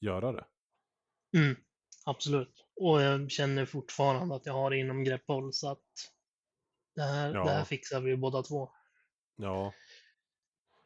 [0.00, 0.44] göra det.
[1.38, 1.56] mm,
[2.06, 2.64] absolut.
[2.76, 5.52] Och jag känner fortfarande att jag har det inom grepphåll.
[5.52, 5.84] Så att
[6.94, 7.44] det här, Ja.
[7.44, 8.70] det här fixar vi båda två.
[9.36, 9.72] Ja,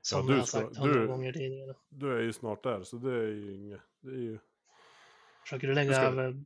[0.00, 1.74] Som du jag har sagt hundra gånger tidigare.
[1.88, 3.80] du är ju snart där så det är ju inget.
[4.00, 4.38] Det är ju...
[5.48, 6.44] Försöker du lägga ska- över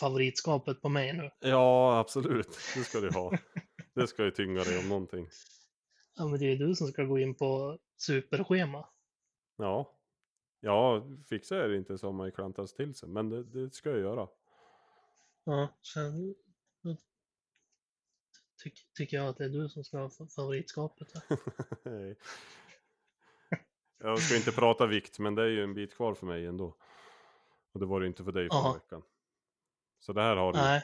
[0.00, 1.30] favoritskapet på mig nu?
[1.40, 2.58] Ja, absolut.
[2.74, 3.38] Det ska du ha.
[3.94, 5.28] Det ska ju tynga dig om någonting.
[6.16, 8.88] Ja, men det är ju du som ska gå in på superschema.
[9.56, 9.98] Ja.
[10.60, 13.08] Ja, fixar jag det inte så har man ju klantat till sig.
[13.08, 14.28] Men det, det ska jag göra.
[15.44, 16.34] Ja, sen
[18.62, 21.08] tyck, tycker jag att det är du som ska ha fa- favoritskapet.
[21.84, 22.16] Nej.
[23.98, 26.76] jag ska inte prata vikt, men det är ju en bit kvar för mig ändå.
[27.72, 29.02] Och det var det inte för dig förra veckan.
[29.98, 30.58] Så det här har du.
[30.58, 30.82] Nej.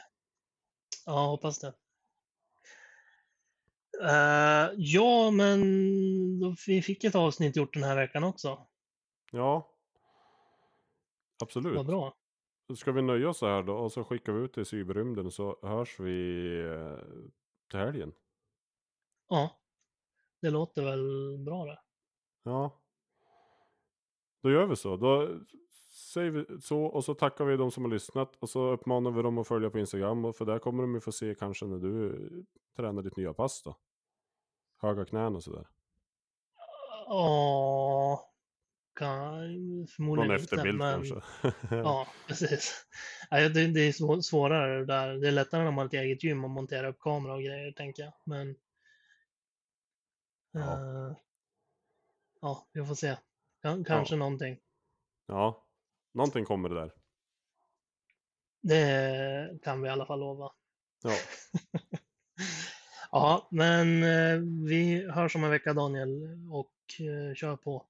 [1.05, 1.73] Ja, hoppas det.
[4.03, 5.59] Eh, ja, men
[6.39, 8.67] då, vi fick ett avsnitt gjort den här veckan också.
[9.31, 9.75] Ja.
[11.41, 11.75] Absolut.
[11.75, 12.15] Vad bra.
[12.75, 15.31] Ska vi nöja oss så här då och så skickar vi ut det i cyberrymden
[15.31, 16.97] så hörs vi eh,
[17.69, 18.13] till helgen.
[19.27, 19.59] Ja,
[20.41, 21.79] det låter väl bra det.
[22.43, 22.81] Ja.
[24.41, 24.97] Då gör vi så.
[24.97, 25.39] Då
[26.13, 29.21] säger vi så och så tackar vi de som har lyssnat och så uppmanar vi
[29.21, 31.77] dem att följa på Instagram och för där kommer de ju få se kanske när
[31.77, 32.29] du
[32.75, 33.77] tränar ditt nya pass då.
[34.81, 35.67] Höga knän och sådär.
[37.07, 38.25] Ja,
[39.95, 41.21] förmodligen Någon inte, efterbild men kanske.
[41.75, 42.85] ja, precis.
[43.31, 45.13] Nej, det, det är svå- svårare där.
[45.15, 47.71] Det är lättare när man har ett eget gym och montera upp kamera och grejer,
[47.71, 48.13] tänker jag.
[48.23, 48.55] Men
[50.51, 50.61] Ja.
[50.61, 51.15] eh,
[52.41, 53.17] ja, vi får se.
[53.61, 54.59] Kan, kanske någonting.
[55.25, 55.63] ja,
[56.13, 56.91] någonting kommer det där.
[58.61, 60.51] Det kan vi i alla fall lova.
[61.03, 61.11] Ja,
[63.11, 64.39] Ja, men eh,
[64.69, 67.85] vi hörs om en vecka Daniel och eh, kör på.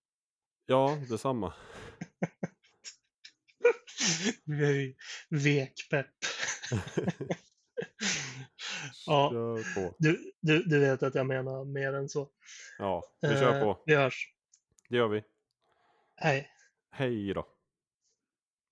[0.66, 1.54] ja detsamma.
[5.30, 6.08] Vekpepp.
[9.06, 9.32] Ja.
[9.98, 12.30] Du, du, du vet att jag menar mer än så.
[12.78, 13.84] Ja, vi kör Eh, på.
[13.86, 14.34] Vi hörs.
[14.90, 15.24] Det gör vi.
[16.16, 16.50] Hej.
[16.92, 17.48] Hej då.